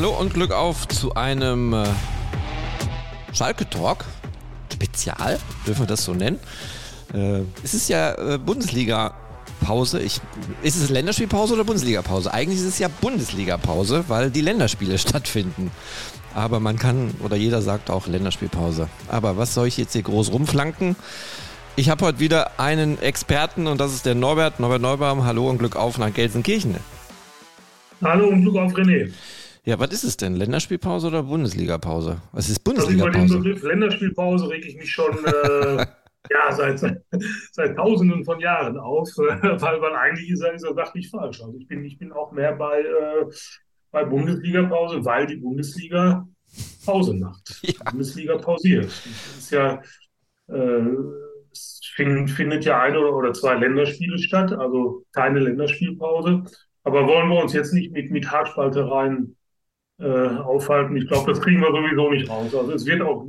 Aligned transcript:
Hallo 0.00 0.18
und 0.18 0.32
Glück 0.32 0.52
auf 0.52 0.88
zu 0.88 1.12
einem 1.12 1.74
äh, 1.74 1.84
Schalke-Talk. 3.34 4.06
Spezial, 4.72 5.38
dürfen 5.66 5.82
wir 5.82 5.86
das 5.86 6.06
so 6.06 6.14
nennen. 6.14 6.38
Äh, 7.12 7.42
es 7.62 7.74
ist 7.74 7.90
ja 7.90 8.14
äh, 8.14 8.38
Bundesliga-Pause. 8.38 9.98
ist 9.98 10.22
es 10.62 10.88
Länderspielpause 10.88 11.52
oder 11.52 11.64
Bundesliga-Pause? 11.64 12.32
Eigentlich 12.32 12.60
ist 12.60 12.64
es 12.64 12.78
ja 12.78 12.88
Bundesliga-Pause, 12.88 14.04
weil 14.08 14.30
die 14.30 14.40
Länderspiele 14.40 14.96
stattfinden. 14.98 15.70
Aber 16.34 16.60
man 16.60 16.78
kann, 16.78 17.10
oder 17.22 17.36
jeder 17.36 17.60
sagt 17.60 17.90
auch 17.90 18.06
Länderspielpause. 18.06 18.88
Aber 19.08 19.36
was 19.36 19.52
soll 19.52 19.66
ich 19.66 19.76
jetzt 19.76 19.92
hier 19.92 20.00
groß 20.00 20.32
rumflanken? 20.32 20.96
Ich 21.76 21.90
habe 21.90 22.06
heute 22.06 22.20
wieder 22.20 22.58
einen 22.58 22.98
Experten 23.02 23.66
und 23.66 23.78
das 23.78 23.92
ist 23.92 24.06
der 24.06 24.14
Norbert, 24.14 24.60
Norbert 24.60 24.80
Neubaum. 24.80 25.26
Hallo 25.26 25.50
und 25.50 25.58
Glück 25.58 25.76
auf 25.76 25.98
nach 25.98 26.14
Gelsenkirchen. 26.14 26.76
Hallo 28.02 28.28
und 28.28 28.40
Glück 28.40 28.56
auf 28.56 28.72
René. 28.72 29.12
Ja, 29.64 29.78
was 29.78 29.90
ist 29.90 30.04
es 30.04 30.16
denn? 30.16 30.36
Länderspielpause 30.36 31.08
oder 31.08 31.22
Bundesligapause? 31.22 32.20
Was 32.32 32.48
ist 32.48 32.60
Bundesligapause? 32.60 33.18
Also 33.18 33.34
über 33.34 33.42
den 33.42 33.42
Begriff 33.42 33.62
Länderspielpause 33.62 34.48
reg 34.48 34.64
ich 34.64 34.76
mich 34.76 34.90
schon 34.90 35.12
äh, 35.24 35.86
ja, 36.30 36.52
seit, 36.52 36.78
seit, 36.78 37.02
seit, 37.52 37.76
Tausenden 37.76 38.24
von 38.24 38.40
Jahren 38.40 38.78
auf, 38.78 39.08
weil, 39.16 39.80
weil 39.80 39.94
eigentlich 39.96 40.30
ist 40.30 40.42
dieser 40.54 40.74
sachlich 40.74 41.10
falsch. 41.10 41.42
Also 41.42 41.58
ich 41.58 41.66
bin, 41.66 41.84
ich 41.84 41.98
bin 41.98 42.12
auch 42.12 42.32
mehr 42.32 42.54
bei, 42.54 42.80
äh, 42.80 43.26
bei 43.90 44.04
Bundesliga-Pause, 44.04 45.04
weil 45.04 45.26
die 45.26 45.36
Bundesliga 45.36 46.26
Pause 46.84 47.14
macht. 47.14 47.60
Ja. 47.62 47.72
Die 47.72 47.90
Bundesliga 47.90 48.38
pausiert. 48.38 48.86
Das 48.86 49.38
ist 49.38 49.50
ja, 49.50 49.82
äh, 50.48 50.82
es 51.52 51.80
find, 51.94 52.30
findet 52.30 52.64
ja 52.64 52.80
ein 52.80 52.96
oder, 52.96 53.14
oder 53.14 53.32
zwei 53.34 53.56
Länderspiele 53.56 54.18
statt, 54.18 54.52
also 54.52 55.04
keine 55.12 55.40
Länderspielpause. 55.40 56.44
Aber 56.82 57.06
wollen 57.06 57.28
wir 57.28 57.42
uns 57.42 57.52
jetzt 57.52 57.74
nicht 57.74 57.92
mit, 57.92 58.10
mit 58.10 58.30
Haarspaltereien 58.30 59.36
äh, 60.00 60.28
aufhalten. 60.38 60.96
Ich 60.96 61.06
glaube, 61.06 61.30
das 61.30 61.40
kriegen 61.40 61.60
wir 61.60 61.70
sowieso 61.70 62.10
nicht 62.10 62.28
raus. 62.28 62.54
Also 62.54 62.72
es 62.72 62.86
wird 62.86 63.02
auch, 63.02 63.26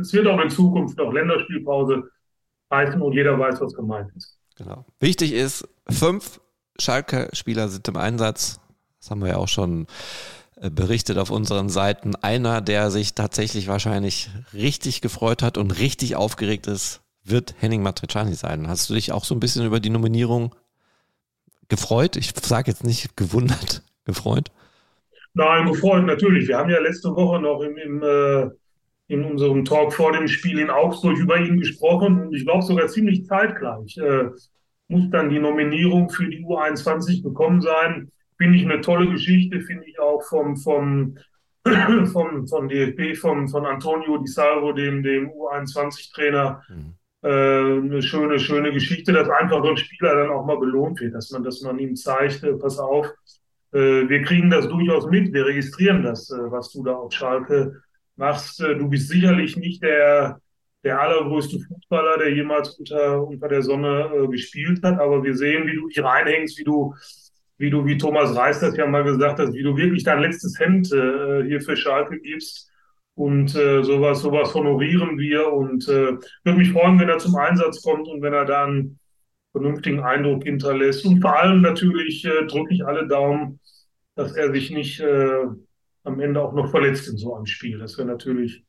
es 0.00 0.12
wird 0.12 0.26
auch 0.26 0.40
in 0.40 0.50
Zukunft 0.50 0.98
noch 0.98 1.12
Länderspielpause 1.12 2.10
heißen 2.70 3.00
und 3.00 3.12
jeder 3.12 3.38
weiß, 3.38 3.60
was 3.60 3.74
gemeint 3.74 4.10
ist. 4.16 4.38
Genau. 4.56 4.84
Wichtig 4.98 5.32
ist, 5.32 5.68
fünf 5.88 6.40
Schalke-Spieler 6.78 7.68
sind 7.68 7.86
im 7.88 7.96
Einsatz. 7.96 8.60
Das 8.98 9.10
haben 9.10 9.20
wir 9.20 9.28
ja 9.28 9.36
auch 9.36 9.48
schon 9.48 9.86
äh, 10.56 10.70
berichtet 10.70 11.16
auf 11.16 11.30
unseren 11.30 11.68
Seiten. 11.68 12.14
Einer, 12.16 12.60
der 12.60 12.90
sich 12.90 13.14
tatsächlich 13.14 13.68
wahrscheinlich 13.68 14.30
richtig 14.52 15.00
gefreut 15.00 15.42
hat 15.42 15.58
und 15.58 15.78
richtig 15.78 16.16
aufgeregt 16.16 16.66
ist, 16.66 17.02
wird 17.24 17.54
Henning 17.58 17.82
Matriciani 17.82 18.34
sein. 18.34 18.68
Hast 18.68 18.90
du 18.90 18.94
dich 18.94 19.12
auch 19.12 19.24
so 19.24 19.34
ein 19.34 19.40
bisschen 19.40 19.64
über 19.64 19.80
die 19.80 19.90
Nominierung 19.90 20.54
gefreut? 21.68 22.16
Ich 22.16 22.32
sage 22.42 22.70
jetzt 22.70 22.84
nicht 22.84 23.16
gewundert, 23.16 23.82
gefreut. 24.04 24.50
Nein, 25.34 25.66
gefreut, 25.66 26.06
natürlich. 26.06 26.48
Wir 26.48 26.58
haben 26.58 26.70
ja 26.70 26.80
letzte 26.80 27.14
Woche 27.14 27.40
noch 27.40 27.60
im, 27.62 27.76
im 27.76 28.02
äh, 28.02 28.50
in 29.10 29.24
unserem 29.24 29.64
Talk 29.64 29.92
vor 29.92 30.12
dem 30.12 30.28
Spiel 30.28 30.60
in 30.60 30.70
Augsburg 30.70 31.18
über 31.18 31.36
ihn 31.36 31.58
gesprochen 31.58 32.20
und 32.22 32.34
ich 32.34 32.44
glaube 32.44 32.62
sogar 32.62 32.86
ziemlich 32.86 33.26
zeitgleich 33.26 33.98
äh, 33.98 34.30
muss 34.86 35.10
dann 35.10 35.30
die 35.30 35.40
Nominierung 35.40 36.10
für 36.10 36.28
die 36.28 36.44
U21 36.44 37.22
gekommen 37.22 37.60
sein. 37.60 38.10
Finde 38.38 38.58
ich 38.58 38.64
eine 38.64 38.80
tolle 38.80 39.10
Geschichte, 39.10 39.60
finde 39.60 39.84
ich 39.86 39.98
auch 39.98 40.22
vom, 40.22 40.56
vom, 40.56 41.18
vom, 42.12 42.46
vom 42.46 42.68
DFB, 42.68 43.16
vom, 43.16 43.48
von 43.48 43.66
Antonio 43.66 44.18
Di 44.18 44.28
Salvo, 44.28 44.72
dem, 44.72 45.02
dem 45.02 45.30
U21-Trainer, 45.30 46.62
mhm. 46.68 46.94
äh, 47.22 47.28
eine 47.28 48.02
schöne, 48.02 48.38
schöne 48.38 48.72
Geschichte, 48.72 49.12
dass 49.12 49.28
einfach 49.28 49.62
so 49.62 49.70
ein 49.70 49.76
Spieler 49.76 50.14
dann 50.14 50.30
auch 50.30 50.46
mal 50.46 50.58
belohnt 50.58 51.00
wird, 51.00 51.14
dass 51.14 51.30
man, 51.32 51.42
dass 51.42 51.62
man 51.62 51.78
ihm 51.80 51.96
zeigt, 51.96 52.44
äh, 52.44 52.52
pass 52.54 52.78
auf, 52.78 53.08
wir 53.78 54.22
kriegen 54.22 54.50
das 54.50 54.68
durchaus 54.68 55.06
mit, 55.06 55.32
wir 55.32 55.46
registrieren 55.46 56.02
das, 56.02 56.30
äh, 56.30 56.50
was 56.50 56.72
du 56.72 56.82
da 56.82 56.94
auf 56.94 57.12
Schalke 57.12 57.80
machst. 58.16 58.60
Äh, 58.60 58.76
du 58.76 58.88
bist 58.88 59.08
sicherlich 59.08 59.56
nicht 59.56 59.82
der, 59.82 60.40
der 60.84 61.00
allergrößte 61.00 61.58
Fußballer, 61.60 62.18
der 62.18 62.34
jemals 62.34 62.70
unter, 62.78 63.26
unter 63.26 63.48
der 63.48 63.62
Sonne 63.62 64.28
gespielt 64.30 64.82
hat, 64.82 64.98
aber 64.98 65.22
wir 65.22 65.36
sehen, 65.36 65.66
wie 65.66 65.76
du 65.76 65.88
dich 65.88 66.02
reinhängst, 66.02 66.58
wie 66.58 66.64
du, 66.64 66.94
wie 67.58 67.70
du, 67.70 67.84
wie 67.84 67.98
Thomas 67.98 68.34
Reis 68.34 68.60
das 68.60 68.76
ja 68.76 68.86
mal 68.86 69.04
gesagt 69.04 69.38
hat, 69.38 69.52
wie 69.52 69.62
du 69.62 69.76
wirklich 69.76 70.04
dein 70.04 70.20
letztes 70.20 70.58
Hemd 70.58 70.86
hier 70.86 71.60
für 71.60 71.76
Schalke 71.76 72.18
gibst. 72.18 72.70
Und 73.20 73.54
äh, 73.54 73.82
sowas, 73.84 74.22
sowas 74.22 74.54
honorieren 74.54 75.18
wir 75.18 75.52
und 75.52 75.86
äh, 75.88 76.16
würde 76.42 76.58
mich 76.58 76.72
freuen, 76.72 76.98
wenn 76.98 77.10
er 77.10 77.18
zum 77.18 77.36
Einsatz 77.36 77.82
kommt 77.82 78.08
und 78.08 78.22
wenn 78.22 78.32
er 78.32 78.46
dann 78.46 78.98
vernünftigen 79.52 80.00
Eindruck 80.00 80.44
hinterlässt. 80.44 81.04
Und 81.04 81.20
vor 81.20 81.38
allem 81.38 81.60
natürlich 81.60 82.24
äh, 82.24 82.46
drücke 82.46 82.72
ich 82.72 82.86
alle 82.86 83.06
Daumen, 83.06 83.59
dass 84.20 84.32
er 84.32 84.52
sich 84.52 84.70
nicht 84.70 85.00
äh, 85.00 85.46
am 86.04 86.20
Ende 86.20 86.42
auch 86.42 86.52
noch 86.52 86.70
verletzt 86.70 87.08
in 87.08 87.16
so 87.16 87.34
einem 87.34 87.46
Spiel. 87.46 87.78
Das 87.78 87.96
wäre 87.96 88.06
natürlich 88.06 88.62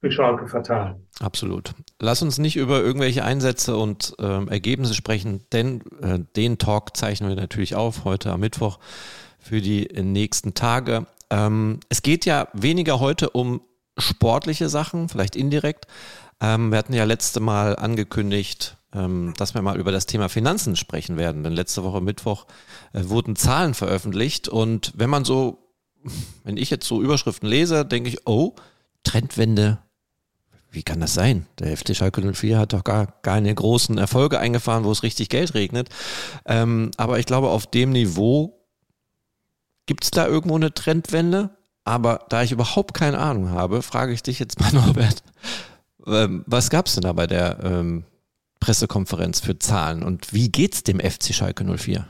für 0.00 0.10
Schalke 0.10 0.48
fatal. 0.48 0.98
Absolut. 1.20 1.74
Lass 2.00 2.22
uns 2.22 2.38
nicht 2.38 2.56
über 2.56 2.80
irgendwelche 2.80 3.22
Einsätze 3.22 3.76
und 3.76 4.14
ähm, 4.18 4.48
Ergebnisse 4.48 4.94
sprechen, 4.94 5.44
denn 5.52 5.82
äh, 6.00 6.20
den 6.36 6.56
Talk 6.56 6.96
zeichnen 6.96 7.28
wir 7.28 7.36
natürlich 7.36 7.74
auf 7.74 8.04
heute 8.04 8.32
am 8.32 8.40
Mittwoch 8.40 8.78
für 9.38 9.60
die 9.60 9.88
nächsten 10.02 10.54
Tage. 10.54 11.06
Ähm, 11.28 11.80
es 11.90 12.00
geht 12.00 12.24
ja 12.24 12.48
weniger 12.54 12.98
heute 12.98 13.28
um 13.30 13.60
sportliche 13.98 14.70
Sachen, 14.70 15.10
vielleicht 15.10 15.36
indirekt. 15.36 15.86
Ähm, 16.40 16.70
wir 16.70 16.78
hatten 16.78 16.94
ja 16.94 17.04
letzte 17.04 17.40
Mal 17.40 17.76
angekündigt, 17.76 18.77
dass 18.90 19.54
wir 19.54 19.62
mal 19.62 19.78
über 19.78 19.92
das 19.92 20.06
Thema 20.06 20.28
Finanzen 20.28 20.76
sprechen 20.76 21.16
werden. 21.16 21.44
Denn 21.44 21.52
letzte 21.52 21.84
Woche 21.84 22.00
Mittwoch 22.00 22.46
äh, 22.92 23.02
wurden 23.04 23.36
Zahlen 23.36 23.74
veröffentlicht 23.74 24.48
und 24.48 24.92
wenn 24.96 25.10
man 25.10 25.24
so, 25.24 25.58
wenn 26.44 26.56
ich 26.56 26.70
jetzt 26.70 26.86
so 26.86 27.02
Überschriften 27.02 27.48
lese, 27.48 27.84
denke 27.84 28.08
ich, 28.08 28.26
oh, 28.26 28.54
Trendwende. 29.02 29.78
Wie 30.70 30.82
kann 30.82 31.00
das 31.00 31.14
sein? 31.14 31.46
Der 31.58 31.74
FC 31.76 31.96
Schalke 31.96 32.20
04 32.20 32.58
hat 32.58 32.74
doch 32.74 32.84
gar 32.84 33.06
keine 33.22 33.54
großen 33.54 33.96
Erfolge 33.96 34.38
eingefahren, 34.38 34.84
wo 34.84 34.92
es 34.92 35.02
richtig 35.02 35.30
Geld 35.30 35.54
regnet. 35.54 35.88
Ähm, 36.44 36.90
aber 36.98 37.18
ich 37.18 37.26
glaube, 37.26 37.48
auf 37.48 37.66
dem 37.66 37.90
Niveau 37.90 38.66
gibt 39.86 40.04
es 40.04 40.10
da 40.10 40.26
irgendwo 40.26 40.56
eine 40.56 40.72
Trendwende. 40.74 41.50
Aber 41.84 42.26
da 42.28 42.42
ich 42.42 42.52
überhaupt 42.52 42.92
keine 42.92 43.18
Ahnung 43.18 43.48
habe, 43.48 43.80
frage 43.80 44.12
ich 44.12 44.22
dich 44.22 44.38
jetzt 44.38 44.60
mal, 44.60 44.70
Norbert, 44.74 45.22
ähm, 46.06 46.44
was 46.46 46.68
gab 46.68 46.86
es 46.86 46.94
denn 46.94 47.02
da 47.02 47.14
bei 47.14 47.26
der 47.26 47.60
ähm, 47.64 48.04
Pressekonferenz 48.60 49.40
für 49.40 49.58
Zahlen 49.58 50.02
und 50.02 50.32
wie 50.32 50.50
geht's 50.50 50.82
dem 50.82 51.00
FC 51.00 51.34
Schalke 51.34 51.64
04? 51.64 52.06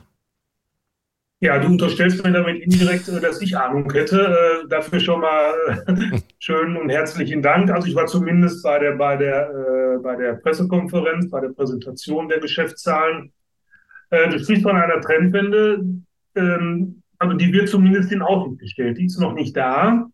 Ja, 1.41 1.57
du 1.61 1.69
unterstellst 1.69 2.25
mir 2.25 2.33
damit 2.33 2.63
indirekt, 2.63 3.09
äh, 3.09 3.21
dass 3.21 3.41
ich 3.41 3.57
Ahnung 3.57 3.91
hätte. 3.93 4.65
Äh, 4.65 4.69
dafür 4.69 4.99
schon 4.99 5.21
mal 5.21 5.55
äh, 5.87 6.19
schönen 6.41 6.77
und 6.77 6.89
herzlichen 6.89 7.43
Dank. 7.43 7.71
Also 7.71 7.87
ich 7.87 7.95
war 7.95 8.07
zumindest 8.07 8.65
bei 8.65 8.81
der, 8.81 8.97
bei 8.97 9.17
der, 9.17 9.49
äh, 9.51 9.99
bei 10.03 10.17
der 10.17 10.35
Pressekonferenz, 10.35 11.31
bei 11.31 11.41
der 11.41 11.51
Präsentation 11.51 12.29
der 12.29 12.41
Geschäftszahlen. 12.41 13.33
Äh, 14.11 14.31
du 14.31 14.41
sprichst 14.41 14.65
von 14.65 14.77
einer 14.77 15.01
Trendwende. 15.01 15.85
Ähm, 16.35 17.03
also 17.19 17.37
die 17.37 17.53
wird 17.53 17.69
zumindest 17.69 18.11
in 18.11 18.23
Aussicht 18.23 18.59
gestellt. 18.59 18.99
Die 18.99 19.07
ist 19.07 19.21
noch 19.21 19.35
nicht 19.35 19.57
da. 19.57 20.09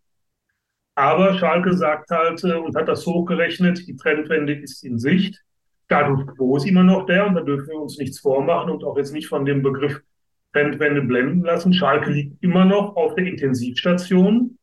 Aber 0.94 1.38
Schalke 1.38 1.74
sagt 1.74 2.10
halt 2.10 2.44
und 2.44 2.76
hat 2.76 2.88
das 2.88 3.06
hochgerechnet, 3.06 3.86
die 3.88 3.96
Trendwende 3.96 4.54
ist 4.54 4.84
in 4.84 4.98
Sicht. 4.98 5.42
Status 5.86 6.26
quo 6.34 6.56
ist 6.56 6.66
immer 6.66 6.82
noch 6.82 7.06
der 7.06 7.26
und 7.26 7.34
da 7.34 7.40
dürfen 7.40 7.68
wir 7.68 7.80
uns 7.80 7.98
nichts 7.98 8.20
vormachen 8.20 8.70
und 8.70 8.84
auch 8.84 8.96
jetzt 8.96 9.12
nicht 9.12 9.28
von 9.28 9.44
dem 9.44 9.62
Begriff 9.62 10.00
Trendwende 10.54 11.02
blenden 11.02 11.42
lassen. 11.42 11.72
Schalke 11.72 12.10
liegt 12.10 12.42
immer 12.42 12.64
noch 12.64 12.96
auf 12.96 13.14
der 13.16 13.26
Intensivstation, 13.26 14.56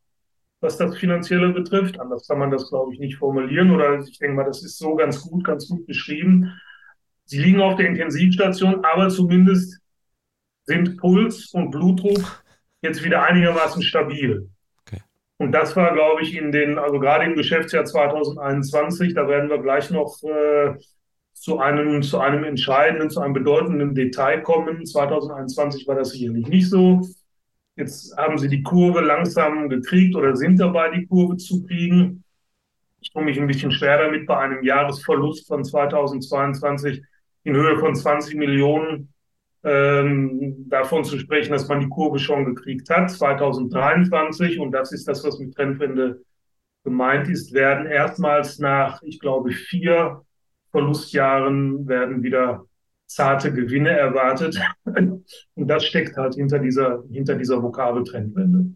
was 0.62 0.78
das 0.78 0.98
Finanzielle 0.98 1.50
betrifft. 1.50 2.00
Anders 2.00 2.28
kann 2.28 2.40
man 2.40 2.50
das, 2.50 2.70
glaube 2.70 2.94
ich, 2.94 3.00
nicht 3.00 3.18
formulieren 3.18 3.72
oder 3.72 4.00
ich 4.00 4.18
denke 4.18 4.36
mal, 4.36 4.46
das 4.46 4.64
ist 4.64 4.78
so 4.78 4.96
ganz 4.96 5.22
gut, 5.22 5.44
ganz 5.44 5.68
gut 5.68 5.86
beschrieben. 5.86 6.54
Sie 7.26 7.40
liegen 7.40 7.62
auf 7.62 7.76
der 7.76 7.88
Intensivstation, 7.88 8.84
aber 8.86 9.10
zumindest 9.10 9.82
sind 10.64 10.98
Puls 10.98 11.52
und 11.54 11.72
Blutdruck 11.72 12.44
jetzt 12.82 13.04
wieder 13.04 13.24
einigermaßen 13.24 13.84
stabil. 13.84 14.50
Okay. 14.86 15.02
Und 15.38 15.52
das 15.52 15.76
war, 15.76 15.94
glaube 15.94 16.22
ich, 16.22 16.36
in 16.36 16.52
den, 16.52 16.78
also 16.80 17.00
gerade 17.00 17.26
im 17.26 17.36
Geschäftsjahr 17.36 17.86
2021, 17.86 19.14
da 19.14 19.28
werden 19.28 19.50
wir 19.50 19.60
gleich 19.60 19.90
noch 19.92 20.22
äh, 20.24 20.76
zu 21.42 21.58
einem, 21.58 22.04
zu 22.04 22.20
einem 22.20 22.44
entscheidenden, 22.44 23.10
zu 23.10 23.20
einem 23.20 23.34
bedeutenden 23.34 23.96
Detail 23.96 24.42
kommen. 24.42 24.86
2021 24.86 25.88
war 25.88 25.96
das 25.96 26.12
sicherlich 26.12 26.48
nicht 26.48 26.70
so. 26.70 27.02
Jetzt 27.76 28.16
haben 28.16 28.38
sie 28.38 28.48
die 28.48 28.62
Kurve 28.62 29.02
langsam 29.02 29.68
gekriegt 29.68 30.16
oder 30.16 30.36
sind 30.36 30.60
dabei, 30.60 30.92
die 30.92 31.08
Kurve 31.08 31.38
zu 31.38 31.64
kriegen. 31.64 32.24
Ich 33.00 33.12
tue 33.12 33.24
mich 33.24 33.40
ein 33.40 33.48
bisschen 33.48 33.72
schwer 33.72 34.04
damit, 34.04 34.28
bei 34.28 34.38
einem 34.38 34.64
Jahresverlust 34.64 35.48
von 35.48 35.64
2022 35.64 37.02
in 37.44 37.56
Höhe 37.56 37.80
von 37.80 37.96
20 37.96 38.36
Millionen 38.36 39.12
ähm, 39.64 40.70
davon 40.70 41.04
zu 41.04 41.18
sprechen, 41.18 41.54
dass 41.54 41.68
man 41.68 41.80
die 41.80 41.90
Kurve 41.90 42.20
schon 42.20 42.46
gekriegt 42.46 42.88
hat. 42.92 43.10
2023, 43.10 44.60
und 44.60 44.74
das 44.74 44.92
ist 44.92 45.08
das, 45.08 45.24
was 45.24 45.40
mit 45.40 45.56
Trendwende 45.56 46.22
gemeint 46.84 47.28
ist, 47.30 47.52
werden 47.52 47.88
erstmals 47.88 48.60
nach, 48.60 49.02
ich 49.02 49.20
glaube, 49.20 49.50
vier 49.50 50.22
Verlustjahren 50.72 51.88
werden 51.88 52.24
wieder 52.24 52.66
zarte 53.08 53.54
Gewinne 53.54 53.92
erwartet. 53.92 54.58
Und 54.86 55.26
das 55.56 55.86
steckt 55.86 56.18
halt 56.18 56.36
hinter 56.36 56.60
dieser, 56.60 57.04
hinter 57.12 57.36
dieser 57.36 57.62
Vokabeltrendwende. 57.62 58.72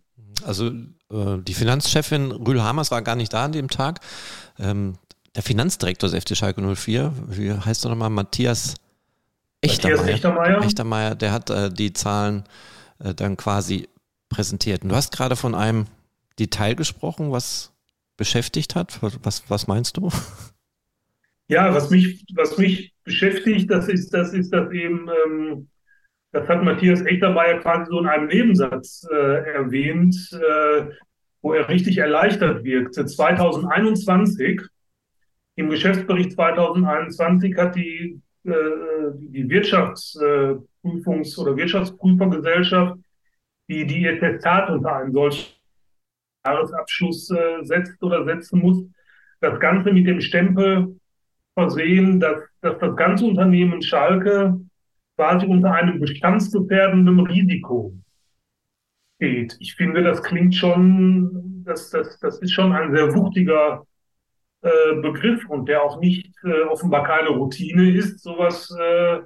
Also 0.45 0.67
äh, 0.67 1.37
die 1.39 1.53
Finanzchefin 1.53 2.31
Rühl 2.31 2.61
Hamers 2.61 2.91
war 2.91 3.01
gar 3.01 3.15
nicht 3.15 3.33
da 3.33 3.45
an 3.45 3.53
dem 3.53 3.69
Tag. 3.69 3.99
Ähm, 4.59 4.95
der 5.35 5.43
Finanzdirektor 5.43 6.09
des 6.09 6.23
FC 6.23 6.35
Schalke 6.35 6.61
04, 6.61 7.13
wie 7.27 7.51
heißt 7.51 7.85
er 7.85 7.89
nochmal, 7.89 8.09
Matthias 8.09 8.75
Echtermeier. 9.61 9.97
Matthias 9.97 10.15
Echtermeier. 10.15 10.61
Echtermeier, 10.61 11.15
der 11.15 11.31
hat 11.31 11.49
äh, 11.49 11.69
die 11.69 11.93
Zahlen 11.93 12.43
äh, 12.99 13.13
dann 13.13 13.37
quasi 13.37 13.89
präsentiert. 14.29 14.83
Und 14.83 14.89
du 14.89 14.95
hast 14.95 15.11
gerade 15.11 15.35
von 15.35 15.55
einem 15.55 15.85
Detail 16.39 16.75
gesprochen, 16.75 17.31
was 17.31 17.71
beschäftigt 18.17 18.75
hat. 18.75 18.99
Was, 19.01 19.43
was 19.49 19.67
meinst 19.67 19.97
du? 19.97 20.09
Ja, 21.47 21.73
was 21.73 21.91
mich, 21.91 22.25
was 22.33 22.57
mich 22.57 22.93
beschäftigt, 23.03 23.69
das 23.69 23.87
ist, 23.87 24.11
das 24.13 24.33
ist, 24.33 24.51
dass 24.51 24.71
eben, 24.71 25.07
ähm, 25.25 25.69
das 26.31 26.47
hat 26.49 26.63
Matthias 26.63 27.01
Echtermeier 27.01 27.59
quasi 27.59 27.85
so 27.89 27.99
in 27.99 28.07
einem 28.07 28.27
Nebensatz 28.27 29.07
äh, 29.11 29.53
erwähnt, 29.53 30.15
äh, 30.33 30.87
wo 31.41 31.53
er 31.53 31.69
richtig 31.69 31.99
erleichtert 31.99 32.63
wirkte. 32.63 33.05
2021, 33.05 34.59
im 35.55 35.69
Geschäftsbericht 35.69 36.31
2021 36.33 37.55
hat 37.57 37.75
die, 37.75 38.19
äh, 38.43 38.51
die 39.19 39.45
Wirtschaftsprüfungs- 39.45 41.37
oder 41.37 41.55
Wirtschaftsprüfergesellschaft, 41.55 42.97
die 43.69 43.85
die 43.85 44.01
ihr 44.01 44.19
Testat 44.19 44.71
unter 44.71 44.95
einen 44.95 45.13
solchen 45.13 45.53
Jahresabschluss 46.43 47.29
äh, 47.29 47.63
setzt 47.63 48.01
oder 48.01 48.25
setzen 48.25 48.59
muss, 48.59 48.83
das 49.41 49.59
Ganze 49.59 49.93
mit 49.93 50.07
dem 50.07 50.21
Stempel 50.21 50.95
versehen, 51.55 52.19
dass, 52.19 52.43
dass 52.61 52.77
das 52.77 52.95
ganze 52.95 53.25
Unternehmen 53.25 53.81
Schalke 53.81 54.59
quasi 55.15 55.47
unter 55.47 55.73
einem 55.73 55.99
bestandsgefährdenden 55.99 57.19
Risiko 57.21 57.93
steht. 59.15 59.55
Ich 59.59 59.75
finde, 59.75 60.03
das 60.03 60.21
klingt 60.21 60.55
schon, 60.55 61.63
das, 61.65 61.89
das, 61.89 62.19
das 62.19 62.39
ist 62.39 62.51
schon 62.51 62.73
ein 62.73 62.93
sehr 62.93 63.15
wuchtiger 63.15 63.85
äh, 64.61 64.95
Begriff 65.01 65.47
und 65.49 65.67
der 65.69 65.83
auch 65.83 65.99
nicht 65.99 66.33
äh, 66.43 66.63
offenbar 66.63 67.03
keine 67.03 67.29
Routine 67.29 67.89
ist, 67.91 68.21
sowas 68.21 68.69
äh, 68.77 69.19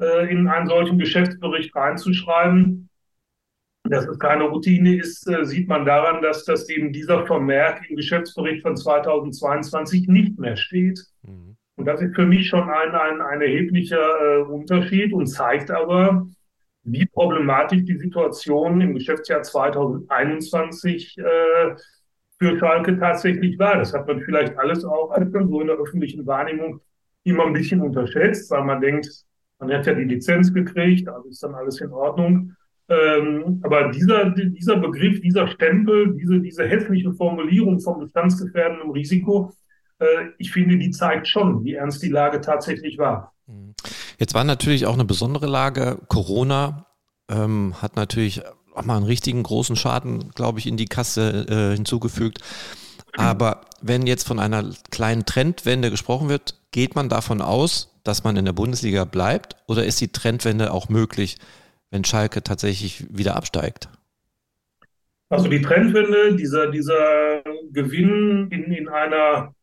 äh 0.00 0.30
in 0.30 0.48
einen 0.48 0.66
solchen 0.66 0.98
Geschäftsbericht 0.98 1.74
reinzuschreiben. 1.74 2.88
Dass 3.84 4.06
es 4.06 4.18
keine 4.18 4.44
Routine 4.44 4.96
ist, 4.96 5.28
äh, 5.28 5.44
sieht 5.44 5.68
man 5.68 5.84
daran, 5.84 6.22
dass 6.22 6.44
das 6.44 6.68
eben 6.68 6.92
dieser 6.92 7.26
Vermerk 7.26 7.82
im 7.88 7.96
Geschäftsbericht 7.96 8.62
von 8.62 8.76
2022 8.76 10.08
nicht 10.08 10.38
mehr 10.38 10.56
steht. 10.56 11.00
Mhm. 11.22 11.51
Und 11.76 11.86
das 11.86 12.00
ist 12.02 12.14
für 12.14 12.26
mich 12.26 12.48
schon 12.48 12.68
ein, 12.68 12.94
ein, 12.94 13.20
ein 13.20 13.40
erheblicher 13.40 13.98
äh, 13.98 14.42
Unterschied 14.42 15.12
und 15.12 15.26
zeigt 15.26 15.70
aber, 15.70 16.26
wie 16.84 17.06
problematisch 17.06 17.84
die 17.84 17.96
Situation 17.96 18.80
im 18.80 18.94
Geschäftsjahr 18.94 19.42
2021 19.42 21.18
äh, 21.18 21.22
für 22.38 22.58
Schalke 22.58 22.98
tatsächlich 22.98 23.58
war. 23.58 23.78
Das 23.78 23.92
hat 23.94 24.06
man 24.06 24.20
vielleicht 24.20 24.58
alles 24.58 24.84
auch 24.84 25.16
so 25.16 25.60
in 25.60 25.66
der 25.68 25.76
öffentlichen 25.76 26.26
Wahrnehmung 26.26 26.80
immer 27.24 27.46
ein 27.46 27.52
bisschen 27.52 27.80
unterschätzt, 27.80 28.50
weil 28.50 28.64
man 28.64 28.80
denkt, 28.80 29.08
man 29.58 29.72
hat 29.72 29.86
ja 29.86 29.94
die 29.94 30.04
Lizenz 30.04 30.52
gekriegt, 30.52 31.08
also 31.08 31.28
ist 31.28 31.42
dann 31.42 31.54
alles 31.54 31.80
in 31.80 31.92
Ordnung. 31.92 32.52
Ähm, 32.88 33.60
aber 33.62 33.90
dieser, 33.90 34.30
dieser 34.30 34.76
Begriff, 34.76 35.20
dieser 35.20 35.46
Stempel, 35.46 36.14
diese, 36.16 36.40
diese 36.40 36.66
hässliche 36.66 37.12
Formulierung 37.12 37.78
vom 37.78 38.00
bestandsgefährdenden 38.00 38.90
Risiko, 38.90 39.52
ich 40.38 40.52
finde, 40.52 40.78
die 40.78 40.90
zeigt 40.90 41.28
schon, 41.28 41.64
wie 41.64 41.74
ernst 41.74 42.02
die 42.02 42.08
Lage 42.08 42.40
tatsächlich 42.40 42.98
war. 42.98 43.32
Jetzt 44.18 44.34
war 44.34 44.44
natürlich 44.44 44.86
auch 44.86 44.94
eine 44.94 45.04
besondere 45.04 45.46
Lage. 45.46 45.98
Corona 46.08 46.86
ähm, 47.28 47.74
hat 47.80 47.96
natürlich 47.96 48.42
auch 48.74 48.84
mal 48.84 48.96
einen 48.96 49.06
richtigen 49.06 49.42
großen 49.42 49.76
Schaden, 49.76 50.30
glaube 50.30 50.58
ich, 50.58 50.66
in 50.66 50.76
die 50.76 50.86
Kasse 50.86 51.46
äh, 51.48 51.74
hinzugefügt. 51.74 52.38
Aber 53.16 53.62
wenn 53.82 54.06
jetzt 54.06 54.26
von 54.26 54.38
einer 54.38 54.70
kleinen 54.90 55.26
Trendwende 55.26 55.90
gesprochen 55.90 56.28
wird, 56.28 56.54
geht 56.70 56.94
man 56.94 57.08
davon 57.08 57.42
aus, 57.42 58.00
dass 58.04 58.24
man 58.24 58.36
in 58.36 58.44
der 58.44 58.52
Bundesliga 58.52 59.04
bleibt 59.04 59.56
oder 59.66 59.84
ist 59.84 60.00
die 60.00 60.12
Trendwende 60.12 60.72
auch 60.72 60.88
möglich, 60.88 61.36
wenn 61.90 62.04
Schalke 62.04 62.42
tatsächlich 62.42 63.04
wieder 63.10 63.36
absteigt? 63.36 63.88
Also 65.28 65.48
die 65.48 65.62
Trendwende, 65.62 66.36
dieser, 66.36 66.70
dieser 66.70 67.42
Gewinn 67.70 68.48
in, 68.50 68.64
in 68.72 68.88
einer 68.88 69.54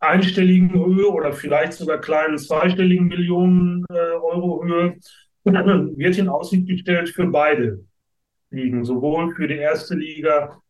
einstelligen 0.00 0.72
Höhe 0.72 1.08
oder 1.08 1.32
vielleicht 1.32 1.72
sogar 1.74 1.98
kleinen 2.00 2.38
zweistelligen 2.38 3.06
Millionen 3.06 3.84
äh, 3.90 3.94
Euro 3.94 4.64
Höhe 4.64 4.96
wird 5.44 6.18
in 6.18 6.28
Aussicht 6.28 6.66
gestellt 6.68 7.08
für 7.08 7.26
beide 7.26 7.84
Ligen, 8.50 8.84
sowohl 8.84 9.34
für 9.34 9.48
die 9.48 9.56
erste 9.56 9.94
Liga 9.94 10.60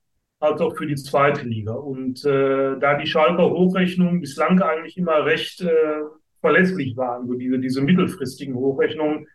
als 0.40 0.60
auch 0.60 0.76
für 0.76 0.86
die 0.86 0.94
zweite 0.94 1.46
Liga. 1.46 1.72
Und 1.72 2.24
äh, 2.24 2.78
da 2.78 2.96
die 2.96 3.06
Schalker 3.06 3.50
Hochrechnungen 3.50 4.20
bislang 4.20 4.60
eigentlich 4.62 4.96
immer 4.96 5.24
recht 5.24 5.60
äh, 5.62 6.02
verlässlich 6.40 6.96
waren, 6.96 7.26
so 7.26 7.34
diese, 7.34 7.58
diese 7.58 7.82
mittelfristigen 7.82 8.54
Hochrechnungen, 8.54 9.26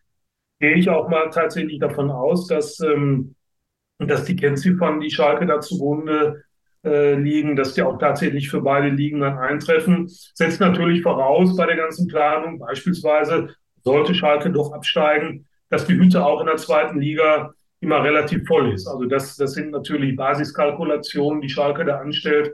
gehe 0.60 0.75
ich 0.75 0.89
auch 0.89 1.10
mal 1.10 1.30
tatsächlich 1.30 1.80
davon 1.80 2.10
aus, 2.10 2.48
dass, 2.48 2.80
ähm, 2.80 3.36
dass 4.00 4.24
die 4.24 4.36
Kennziffern, 4.36 5.01
die 5.01 5.12
Schalke 5.12 5.46
da 5.46 5.60
zugrunde 5.60 6.44
äh, 6.84 7.16
liegen, 7.16 7.56
dass 7.56 7.74
die 7.74 7.82
auch 7.82 7.98
tatsächlich 7.98 8.50
für 8.50 8.62
beide 8.62 8.90
Ligen 8.90 9.22
dann 9.22 9.38
eintreffen. 9.38 10.08
Setzt 10.08 10.60
natürlich 10.60 11.02
voraus 11.02 11.56
bei 11.56 11.66
der 11.66 11.78
ganzen 11.78 12.08
Planung, 12.08 12.60
beispielsweise 12.60 13.56
sollte 13.84 14.14
Schalke 14.16 14.52
doch 14.52 14.72
absteigen, 14.74 15.46
dass 15.70 15.86
die 15.86 15.96
Hütte 15.96 16.26
auch 16.26 16.42
in 16.42 16.48
der 16.48 16.58
zweiten 16.58 17.00
Liga 17.00 17.54
immer 17.80 18.04
relativ 18.04 18.48
voll 18.48 18.74
ist. 18.74 18.88
Also 18.88 19.06
das, 19.06 19.36
das 19.36 19.54
sind 19.54 19.72
natürlich 19.72 20.16
Basiskalkulationen, 20.16 21.42
die 21.42 21.50
Schalke 21.50 21.86
da 21.86 21.98
anstellt. 22.00 22.54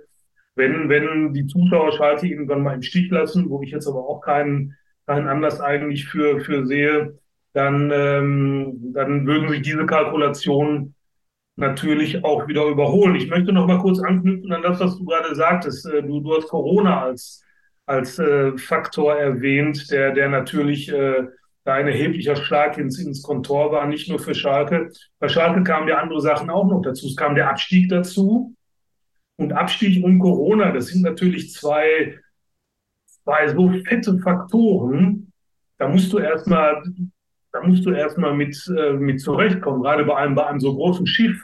Wenn, 0.56 0.90
wenn 0.90 1.34
die 1.34 1.46
Zuschauer 1.46 1.92
Schalke 1.94 2.28
irgendwann 2.28 2.64
mal 2.64 2.74
im 2.74 2.81
Stich 2.81 3.10
lassen, 3.12 3.50
wo 3.50 3.62
ich 3.62 3.72
jetzt 3.72 3.88
aber 3.88 4.08
auch 4.08 4.22
keinen, 4.22 4.76
keinen 5.06 5.28
Anlass 5.28 5.62
eigentlich 5.62 6.06
für, 6.06 6.40
für 6.42 6.66
sehe, 6.66 7.18
dann, 7.54 7.92
ähm, 7.94 8.92
dann 8.94 9.26
würden 9.26 9.50
sich 9.50 9.62
diese 9.62 9.86
Kalkulationen 9.86 10.96
natürlich 11.59 12.23
auch 12.23 12.47
wieder 12.47 12.65
überholen. 12.65 13.15
Ich 13.15 13.30
möchte 13.30 13.51
noch 13.51 13.68
mal 13.68 13.80
kurz 13.80 13.99
anknüpfen 13.99 14.51
an 14.51 14.61
das, 14.61 14.80
was 14.80 14.97
du 14.97 15.06
gerade 15.06 15.35
sagtest. 15.35 15.85
Äh, 15.85 16.01
du, 16.04 16.21
du 16.21 16.35
hast 16.35 16.47
Corona 16.47 17.04
als, 17.04 17.44
als 17.85 18.19
äh, 18.19 18.57
Faktor 18.57 19.16
erwähnt, 19.16 19.92
der, 19.92 20.11
der 20.11 20.30
natürlich 20.30 20.89
äh, 20.92 21.28
da 21.63 21.73
ein 21.73 21.87
erheblicher 21.87 22.35
Schlag 22.35 22.78
ins, 22.78 22.99
ins 22.99 23.21
Kontor 23.21 23.71
war, 23.71 23.85
nicht 23.85 24.09
nur 24.09 24.19
für 24.19 24.33
Schalke. 24.33 24.92
Bei 25.19 25.28
Schalke 25.28 25.63
kamen 25.63 25.87
ja 25.87 25.97
andere 25.97 26.21
Sachen 26.21 26.49
auch 26.49 26.68
noch 26.68 26.81
dazu. 26.81 27.07
Es 27.07 27.16
kam 27.16 27.35
der 27.35 27.49
Abstieg 27.49 27.89
dazu. 27.89 28.56
Und 29.35 29.54
Abstieg 29.54 30.04
und 30.04 30.19
Corona, 30.19 30.71
das 30.71 30.87
sind 30.87 31.01
natürlich 31.01 31.54
zwei, 31.54 32.18
zwei 33.23 33.47
so 33.49 33.71
fette 33.85 34.18
Faktoren. 34.19 35.31
Da 35.78 35.87
musst 35.87 36.11
du 36.11 36.18
erstmal 36.18 36.83
da 37.51 37.63
musst 37.63 37.85
du 37.85 37.92
erstmal 37.92 38.35
mit, 38.35 38.56
äh, 38.75 38.94
mit 38.94 39.21
zurechtkommen, 39.21 39.81
gerade 39.81 40.06
bei 40.06 40.16
einem, 40.16 40.35
bei 40.35 40.45
einem 40.45 40.59
so 40.59 40.75
großen 40.75 41.07
Schiff, 41.07 41.44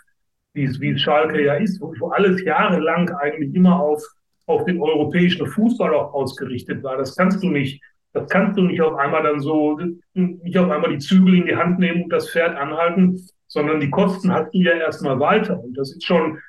wie 0.55 0.63
es, 0.63 0.79
wie 0.79 0.91
es 0.91 1.01
Schalke 1.01 1.43
ja 1.43 1.55
ist, 1.55 1.79
wo, 1.81 1.93
wo 1.99 2.09
alles 2.09 2.43
jahrelang 2.43 3.09
eigentlich 3.09 3.53
immer 3.53 3.79
auf, 3.79 4.03
auf 4.47 4.65
den 4.65 4.81
europäischen 4.81 5.45
Fußball 5.45 5.93
auch 5.93 6.13
ausgerichtet 6.13 6.81
war. 6.81 6.97
Das 6.97 7.15
kannst 7.15 7.43
du 7.43 7.49
nicht, 7.49 7.83
das 8.13 8.27
kannst 8.29 8.57
du 8.57 8.63
nicht 8.63 8.81
auf 8.81 8.95
einmal 8.95 9.23
dann 9.23 9.41
so, 9.41 9.79
nicht 10.13 10.57
auf 10.57 10.71
einmal 10.71 10.91
die 10.91 10.99
Zügel 10.99 11.35
in 11.35 11.45
die 11.45 11.55
Hand 11.55 11.79
nehmen 11.79 12.03
und 12.03 12.09
das 12.09 12.31
Pferd 12.31 12.55
anhalten, 12.55 13.21
sondern 13.47 13.79
die 13.79 13.89
Kosten 13.89 14.31
hast 14.31 14.53
du 14.53 14.59
ja 14.59 14.73
erstmal 14.73 15.19
weiter. 15.19 15.61
Und 15.61 15.77
das 15.77 15.91
ist 15.91 16.05
schon, 16.05 16.39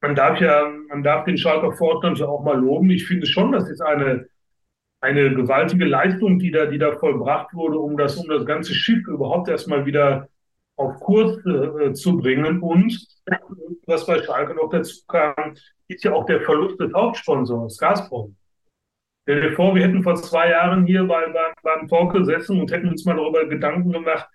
man 0.00 0.14
darf 0.14 0.40
ja, 0.40 0.70
man 0.88 1.02
darf 1.02 1.24
den 1.24 1.36
Schalker 1.36 1.72
Vorstand 1.72 2.18
ja 2.18 2.26
auch 2.26 2.44
mal 2.44 2.58
loben. 2.58 2.90
Ich 2.90 3.06
finde 3.06 3.26
schon, 3.26 3.52
das 3.52 3.68
ist 3.68 3.80
eine, 3.80 4.26
eine 5.00 5.34
gewaltige 5.34 5.84
Leistung, 5.84 6.38
die 6.38 6.52
da, 6.52 6.66
die 6.66 6.78
da 6.78 6.92
vollbracht 6.92 7.52
wurde, 7.54 7.78
um 7.78 7.96
das, 7.96 8.16
um 8.16 8.28
das 8.28 8.46
ganze 8.46 8.74
Schiff 8.74 9.06
überhaupt 9.08 9.48
erstmal 9.48 9.86
wieder 9.86 10.28
auf 10.76 10.98
Kurs 11.00 11.38
äh, 11.46 11.92
zu 11.92 12.16
bringen. 12.16 12.60
Und 12.60 13.06
was 13.86 14.06
bei 14.06 14.22
Schalke 14.22 14.54
noch 14.54 14.70
dazu 14.70 15.04
kam, 15.06 15.54
ist 15.88 16.04
ja 16.04 16.12
auch 16.12 16.26
der 16.26 16.40
Verlust 16.42 16.80
des 16.80 16.92
Hauptsponsors, 16.92 17.76
Gazprom. 17.78 18.36
Stell 19.22 19.40
dir 19.40 19.52
vor, 19.52 19.74
wir 19.74 19.86
hätten 19.86 20.02
vor 20.02 20.16
zwei 20.16 20.50
Jahren 20.50 20.84
hier 20.84 21.04
bei, 21.04 21.28
bei, 21.28 21.52
beim 21.62 21.86
Talk 21.86 22.12
gesessen 22.12 22.60
und 22.60 22.72
hätten 22.72 22.88
uns 22.88 23.04
mal 23.04 23.16
darüber 23.16 23.46
Gedanken 23.46 23.92
gemacht, 23.92 24.28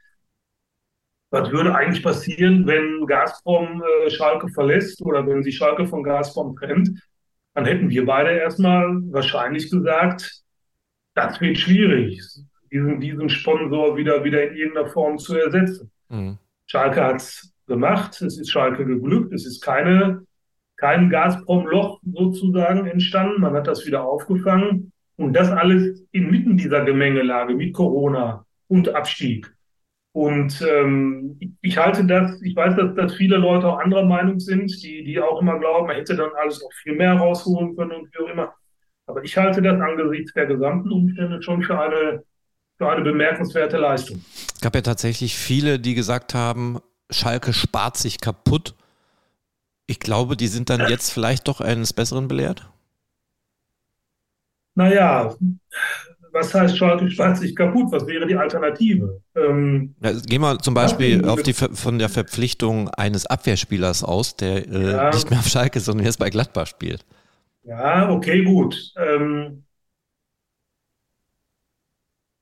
was 1.30 1.52
würde 1.52 1.76
eigentlich 1.76 2.04
passieren, 2.04 2.66
wenn 2.68 3.06
Gazprom 3.06 3.84
äh, 3.84 4.10
Schalke 4.10 4.48
verlässt 4.50 5.02
oder 5.02 5.28
wenn 5.28 5.44
sich 5.44 5.58
Schalke 5.58 5.86
von 5.86 6.04
Gazprom 6.04 6.56
trennt? 6.56 6.90
Dann 7.54 7.66
hätten 7.66 7.90
wir 7.90 8.06
beide 8.06 8.32
erstmal 8.32 9.02
wahrscheinlich 9.12 9.70
gesagt, 9.70 10.44
das 11.16 11.42
wird 11.42 11.58
schwierig, 11.58 12.22
diesen, 12.72 13.02
diesen 13.02 13.28
Sponsor 13.30 13.98
wieder, 13.98 14.24
wieder 14.24 14.48
in 14.48 14.56
irgendeiner 14.56 14.88
Form 14.88 15.18
zu 15.18 15.36
ersetzen. 15.36 15.92
Mhm. 16.10 16.38
Schalke 16.66 17.04
hat 17.04 17.18
es 17.18 17.54
gemacht, 17.68 18.22
es 18.22 18.38
ist 18.38 18.52
Schalke 18.52 18.86
geglückt, 18.86 19.34
es 19.34 19.46
ist 19.46 19.62
keine, 19.62 20.26
kein 20.76 21.10
Gazprom-Loch 21.10 22.00
sozusagen 22.04 22.88
entstanden, 22.88 23.42
man 23.42 23.54
hat 23.54 23.68
das 23.68 23.86
wieder 23.86 24.04
aufgefangen 24.04 24.92
und 25.18 25.34
das 25.34 25.50
alles 25.50 26.04
inmitten 26.12 26.58
dieser 26.58 26.86
Gemengelage 26.86 27.56
mit 27.56 27.74
Corona 27.74 28.46
und 28.68 28.94
Abstieg. 28.94 29.54
Und 30.14 30.66
ähm, 30.68 31.40
ich, 31.62 31.78
halte 31.78 32.04
das, 32.06 32.42
ich 32.42 32.56
weiß, 32.56 32.76
dass, 32.76 32.96
dass 32.96 33.14
viele 33.14 33.38
Leute 33.38 33.68
auch 33.68 33.78
anderer 33.78 34.06
Meinung 34.06 34.40
sind, 34.40 34.72
die, 34.82 35.04
die 35.04 35.20
auch 35.20 35.42
immer 35.42 35.60
glauben, 35.60 35.88
man 35.88 35.96
hätte 35.96 36.16
dann 36.16 36.32
alles 36.42 36.60
noch 36.62 36.74
viel 36.82 36.96
mehr 36.96 37.14
rausholen 37.14 37.76
können 37.76 37.92
und 37.92 38.10
wie 38.12 38.24
auch 38.24 38.30
immer. 38.30 38.54
Aber 39.06 39.24
ich 39.24 39.38
halte 39.38 39.62
das 39.62 39.80
angesichts 39.80 40.34
der 40.34 40.48
gesamten 40.48 40.92
Umstände 40.92 41.42
schon 41.42 41.62
für 41.62 41.80
eine, 41.80 42.24
für 42.78 42.90
eine 42.90 43.04
bemerkenswerte 43.04 43.78
Leistung. 43.78 44.24
Es 44.54 44.62
gab 44.62 44.76
ja 44.76 44.82
tatsächlich 44.82 45.36
viele, 45.36 45.80
die 45.80 45.96
gesagt 45.96 46.34
haben, 46.34 46.80
Schalke 47.10 47.54
spart 47.54 47.98
sich 47.98 48.20
kaputt. 48.20 48.76
Ich 49.88 50.00
glaube, 50.00 50.38
die 50.38 50.48
sind 50.48 50.70
dann 50.70 50.90
jetzt 50.90 51.12
vielleicht 51.12 51.48
doch 51.48 51.62
eines 51.62 51.94
Besseren 51.94 52.28
belehrt? 52.28 52.70
Naja, 54.76 55.36
was 56.32 56.54
heißt 56.54 56.78
Schalke 56.78 57.10
spart 57.10 57.38
sich 57.38 57.56
kaputt? 57.56 57.88
Was 57.90 58.06
wäre 58.06 58.28
die 58.28 58.36
Alternative? 58.36 59.22
Ähm, 59.36 59.96
ja, 60.02 60.12
gehen 60.12 60.42
wir 60.42 60.60
zum 60.60 60.74
Beispiel 60.74 61.26
auf 61.26 61.42
die, 61.42 61.54
von 61.54 61.98
der 61.98 62.10
Verpflichtung 62.10 62.90
eines 62.90 63.26
Abwehrspielers 63.26 64.04
aus, 64.04 64.36
der 64.36 64.68
äh, 64.68 64.92
ja, 64.92 65.10
nicht 65.10 65.30
mehr 65.30 65.40
auf 65.40 65.48
Schalke, 65.48 65.80
sondern 65.80 66.06
jetzt 66.06 66.20
bei 66.20 66.30
Gladbach 66.30 66.68
spielt. 66.68 67.06
Ja, 67.64 68.10
okay, 68.10 68.44
gut. 68.44 68.94
Ähm, 68.98 69.64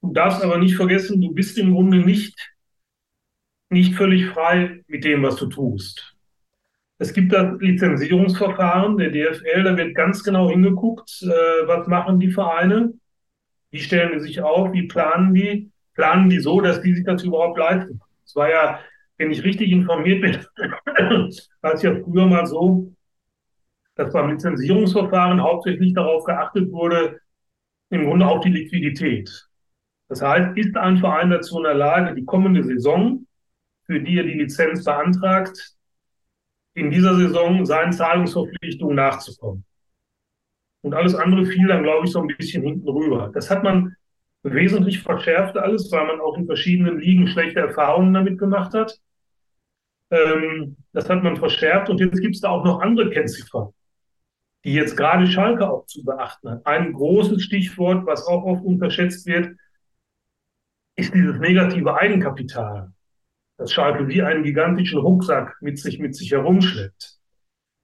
du 0.05 0.13
darfst 0.13 0.43
aber 0.43 0.57
nicht 0.57 0.75
vergessen, 0.75 1.21
du 1.21 1.33
bist 1.33 1.57
im 1.57 1.73
Grunde 1.73 1.97
nicht, 1.97 2.53
nicht 3.69 3.95
völlig 3.95 4.27
frei 4.27 4.83
mit 4.87 5.03
dem, 5.03 5.23
was 5.23 5.35
du 5.37 5.47
tust. 5.47 6.15
Es 6.97 7.11
gibt 7.11 7.33
das 7.33 7.59
Lizenzierungsverfahren 7.59 8.97
der 8.97 9.09
DFL, 9.09 9.63
da 9.63 9.75
wird 9.77 9.95
ganz 9.95 10.23
genau 10.23 10.49
hingeguckt, 10.49 11.21
äh, 11.23 11.67
was 11.67 11.87
machen 11.87 12.19
die 12.19 12.31
Vereine, 12.31 12.93
wie 13.71 13.79
stellen 13.79 14.13
die 14.13 14.19
sich 14.21 14.41
auf, 14.41 14.71
wie 14.71 14.87
planen 14.87 15.33
die, 15.33 15.71
planen 15.93 16.29
die 16.29 16.39
so, 16.39 16.61
dass 16.61 16.81
die 16.81 16.93
sich 16.93 17.03
das 17.03 17.23
überhaupt 17.23 17.57
leisten. 17.57 17.99
Es 18.25 18.35
war 18.35 18.49
ja, 18.49 18.79
wenn 19.17 19.31
ich 19.31 19.43
richtig 19.43 19.71
informiert 19.71 20.21
bin, 20.21 20.37
war 21.61 21.73
es 21.73 21.81
ja 21.81 21.93
früher 22.01 22.27
mal 22.27 22.45
so, 22.45 22.93
dass 23.95 24.13
beim 24.13 24.31
Lizenzierungsverfahren 24.31 25.41
hauptsächlich 25.41 25.93
darauf 25.93 26.23
geachtet 26.23 26.71
wurde, 26.71 27.19
im 27.89 28.05
Grunde 28.05 28.25
auf 28.25 28.41
die 28.41 28.49
Liquidität. 28.49 29.47
Das 30.07 30.21
heißt, 30.21 30.57
ist 30.57 30.75
ein 30.77 30.97
Verein 30.97 31.29
dazu 31.29 31.57
in 31.57 31.63
der 31.63 31.73
Lage, 31.73 32.13
die 32.15 32.25
kommende 32.25 32.63
Saison, 32.63 33.25
für 33.85 33.99
die 33.99 34.17
er 34.17 34.23
die 34.23 34.33
Lizenz 34.33 34.83
beantragt, 34.83 35.73
in 36.73 36.91
dieser 36.91 37.15
Saison 37.15 37.65
seinen 37.65 37.93
Zahlungsverpflichtungen 37.93 38.95
nachzukommen. 38.95 39.65
Und 40.81 40.93
alles 40.93 41.15
andere 41.15 41.45
fiel 41.45 41.67
dann, 41.67 41.83
glaube 41.83 42.05
ich, 42.05 42.11
so 42.11 42.21
ein 42.21 42.27
bisschen 42.27 42.63
hinten 42.63 42.87
rüber. 42.87 43.31
Das 43.33 43.49
hat 43.49 43.63
man 43.63 43.95
wesentlich 44.43 45.01
verschärft 45.01 45.57
alles, 45.57 45.91
weil 45.91 46.05
man 46.05 46.19
auch 46.19 46.37
in 46.37 46.45
verschiedenen 46.45 46.99
Ligen 46.99 47.27
schlechte 47.27 47.61
Erfahrungen 47.61 48.13
damit 48.13 48.37
gemacht 48.37 48.73
hat. 48.73 48.99
Ähm, 50.11 50.77
das 50.93 51.09
hat 51.09 51.23
man 51.23 51.37
verschärft 51.37 51.89
und 51.89 51.99
jetzt 51.99 52.21
gibt 52.21 52.35
es 52.35 52.41
da 52.41 52.49
auch 52.49 52.63
noch 52.63 52.81
andere 52.81 53.09
Kennziffern 53.09 53.73
die 54.65 54.73
jetzt 54.73 54.97
gerade 54.97 55.27
Schalke 55.27 55.69
auch 55.69 55.85
zu 55.85 56.03
beachten 56.03 56.49
hat. 56.49 56.65
Ein 56.65 56.93
großes 56.93 57.41
Stichwort, 57.43 58.05
was 58.07 58.25
auch 58.25 58.43
oft 58.43 58.65
unterschätzt 58.65 59.27
wird, 59.27 59.55
ist 60.95 61.13
dieses 61.13 61.39
negative 61.39 61.95
Eigenkapital, 61.95 62.91
das 63.57 63.71
Schalke 63.71 64.07
wie 64.07 64.21
einen 64.21 64.43
gigantischen 64.43 64.99
Rucksack 64.99 65.57
mit 65.61 65.79
sich, 65.79 65.99
mit 65.99 66.15
sich 66.15 66.31
herumschleppt. 66.31 67.17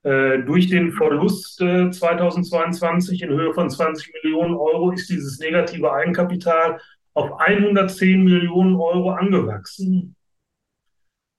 Äh, 0.03 0.39
durch 0.43 0.67
den 0.67 0.91
Verlust 0.93 1.61
äh, 1.61 1.91
2022 1.91 3.21
in 3.21 3.29
Höhe 3.29 3.53
von 3.53 3.69
20 3.69 4.13
Millionen 4.23 4.55
Euro 4.55 4.91
ist 4.91 5.09
dieses 5.09 5.39
negative 5.39 5.93
Eigenkapital 5.93 6.79
auf 7.13 7.39
110 7.39 8.23
Millionen 8.23 8.75
Euro 8.75 9.11
angewachsen. 9.11 10.15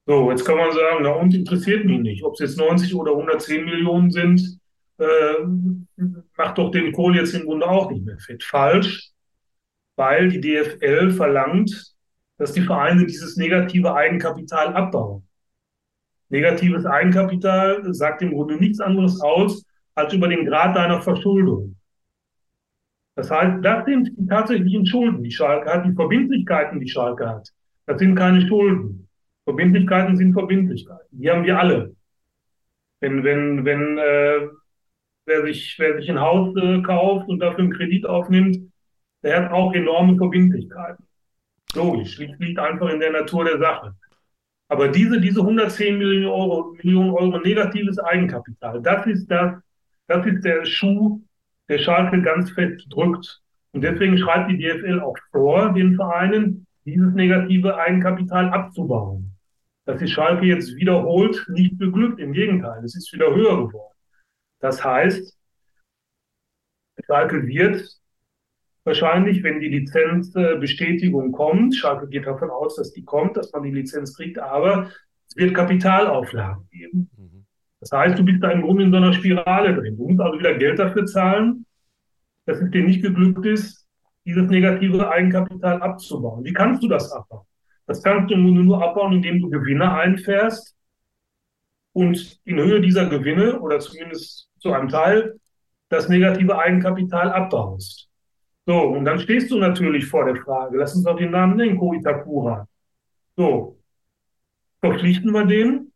So, 0.06 0.30
jetzt 0.30 0.44
kann 0.44 0.58
man 0.58 0.72
sagen, 0.72 0.98
na 1.02 1.10
und 1.10 1.34
interessiert 1.34 1.84
mich 1.84 2.00
nicht, 2.00 2.24
ob 2.24 2.34
es 2.34 2.40
jetzt 2.40 2.58
90 2.58 2.94
oder 2.94 3.12
110 3.12 3.64
Millionen 3.64 4.10
sind 4.10 4.60
äh, 5.02 5.34
macht 6.36 6.58
doch 6.58 6.70
den 6.70 6.92
Kohl 6.92 7.16
jetzt 7.16 7.34
im 7.34 7.44
Grunde 7.44 7.68
auch 7.68 7.90
nicht 7.90 8.04
mehr 8.04 8.18
fit. 8.18 8.42
Falsch, 8.42 9.11
weil 9.96 10.28
die 10.28 10.40
DFL 10.40 11.10
verlangt, 11.10 11.94
dass 12.38 12.52
die 12.52 12.62
Vereine 12.62 13.06
dieses 13.06 13.36
negative 13.36 13.94
Eigenkapital 13.94 14.74
abbauen. 14.74 15.26
Negatives 16.28 16.86
Eigenkapital 16.86 17.92
sagt 17.94 18.22
im 18.22 18.32
Grunde 18.32 18.56
nichts 18.56 18.80
anderes 18.80 19.20
aus 19.20 19.64
als 19.94 20.14
über 20.14 20.28
den 20.28 20.46
Grad 20.46 20.74
deiner 20.74 21.02
Verschuldung. 21.02 21.76
Das 23.14 23.30
heißt, 23.30 23.62
das 23.62 23.84
sind 23.84 24.10
die 24.16 24.26
tatsächlichen 24.26 24.86
Schulden, 24.86 25.22
die 25.22 25.30
Schalke 25.30 25.70
hat, 25.70 25.84
die 25.84 25.92
Verbindlichkeiten, 25.92 26.80
die 26.80 26.88
Schalke 26.88 27.28
hat. 27.28 27.48
Das 27.86 27.98
sind 27.98 28.14
keine 28.14 28.40
Schulden. 28.48 29.08
Verbindlichkeiten 29.44 30.16
sind 30.16 30.32
Verbindlichkeiten. 30.32 31.06
Die 31.10 31.30
haben 31.30 31.44
wir 31.44 31.58
alle. 31.58 31.94
Wenn, 33.00 33.22
wenn, 33.24 33.64
wenn 33.66 33.98
äh, 33.98 34.48
wer 35.26 35.42
sich, 35.42 35.76
wer 35.78 35.96
sich 35.96 36.10
ein 36.10 36.20
Haus 36.20 36.56
äh, 36.56 36.80
kauft 36.82 37.28
und 37.28 37.40
dafür 37.40 37.64
einen 37.64 37.72
Kredit 37.72 38.06
aufnimmt, 38.06 38.71
der 39.22 39.44
hat 39.44 39.52
auch 39.52 39.72
enorme 39.72 40.16
Verbindlichkeiten. 40.16 41.04
Logisch, 41.74 42.18
liegt, 42.18 42.58
einfach 42.58 42.90
in 42.90 43.00
der 43.00 43.12
Natur 43.12 43.44
der 43.44 43.58
Sache. 43.58 43.94
Aber 44.68 44.88
diese, 44.88 45.20
diese 45.20 45.40
110 45.40 45.98
Millionen 45.98 46.26
Euro, 46.26 46.76
Millionen 46.82 47.10
Euro 47.10 47.38
negatives 47.38 47.98
Eigenkapital, 47.98 48.82
das 48.82 49.06
ist 49.06 49.26
das, 49.30 49.54
das 50.06 50.26
ist 50.26 50.44
der 50.44 50.64
Schuh, 50.64 51.20
der 51.68 51.78
Schalke 51.78 52.20
ganz 52.22 52.50
fest 52.50 52.86
drückt. 52.90 53.40
Und 53.72 53.82
deswegen 53.82 54.18
schreibt 54.18 54.50
die 54.50 54.58
DFL 54.58 55.00
auch 55.00 55.16
vor, 55.30 55.72
den 55.72 55.94
Vereinen, 55.96 56.66
dieses 56.84 57.14
negative 57.14 57.76
Eigenkapital 57.76 58.50
abzubauen. 58.50 59.36
Das 59.84 60.00
ist 60.00 60.10
Schalke 60.10 60.46
jetzt 60.46 60.74
wiederholt 60.76 61.44
nicht 61.48 61.78
beglückt. 61.78 62.20
Im 62.20 62.32
Gegenteil, 62.32 62.84
es 62.84 62.94
ist 62.94 63.12
wieder 63.12 63.34
höher 63.34 63.66
geworden. 63.66 63.94
Das 64.60 64.84
heißt, 64.84 65.36
Schalke 67.06 67.46
wird 67.46 68.01
wahrscheinlich, 68.84 69.42
wenn 69.42 69.60
die 69.60 69.68
Lizenzbestätigung 69.68 71.32
kommt, 71.32 71.74
Schalke 71.74 72.08
geht 72.08 72.26
davon 72.26 72.50
aus, 72.50 72.76
dass 72.76 72.92
die 72.92 73.04
kommt, 73.04 73.36
dass 73.36 73.52
man 73.52 73.62
die 73.62 73.70
Lizenz 73.70 74.16
kriegt, 74.16 74.38
aber 74.38 74.90
es 75.28 75.36
wird 75.36 75.54
Kapitalauflagen 75.54 76.68
geben. 76.70 77.10
Mhm. 77.16 77.46
Das 77.80 77.92
heißt, 77.92 78.18
du 78.18 78.24
bist 78.24 78.42
da 78.42 78.50
im 78.50 78.62
Grunde 78.62 78.84
in 78.84 78.90
so 78.90 78.96
einer 78.96 79.12
Spirale 79.12 79.74
drin. 79.74 79.96
Du 79.96 80.08
musst 80.08 80.20
also 80.20 80.38
wieder 80.38 80.54
Geld 80.54 80.78
dafür 80.78 81.04
zahlen, 81.06 81.66
dass 82.46 82.60
es 82.60 82.70
dir 82.70 82.84
nicht 82.84 83.02
geglückt 83.02 83.44
ist, 83.46 83.86
dieses 84.24 84.48
negative 84.48 85.10
Eigenkapital 85.10 85.82
abzubauen. 85.82 86.44
Wie 86.44 86.52
kannst 86.52 86.82
du 86.82 86.88
das 86.88 87.10
abbauen? 87.10 87.44
Das 87.86 88.02
kannst 88.02 88.30
du 88.30 88.36
nur 88.36 88.82
abbauen, 88.82 89.14
indem 89.14 89.40
du 89.40 89.50
Gewinne 89.50 89.92
einfährst 89.92 90.76
und 91.92 92.40
in 92.44 92.58
Höhe 92.58 92.80
dieser 92.80 93.06
Gewinne 93.06 93.60
oder 93.60 93.80
zumindest 93.80 94.48
zu 94.58 94.72
einem 94.72 94.88
Teil 94.88 95.40
das 95.88 96.08
negative 96.08 96.58
Eigenkapital 96.58 97.30
abbaust. 97.30 98.08
So, 98.66 98.78
und 98.80 99.04
dann 99.04 99.18
stehst 99.18 99.50
du 99.50 99.58
natürlich 99.58 100.06
vor 100.06 100.24
der 100.24 100.36
Frage, 100.36 100.76
lass 100.78 100.94
uns 100.94 101.04
doch 101.04 101.16
den 101.16 101.32
Namen 101.32 101.56
nennen, 101.56 101.78
Koitakura. 101.78 102.68
So, 103.36 103.78
verpflichten 104.80 105.32
wir 105.32 105.46
den? 105.46 105.92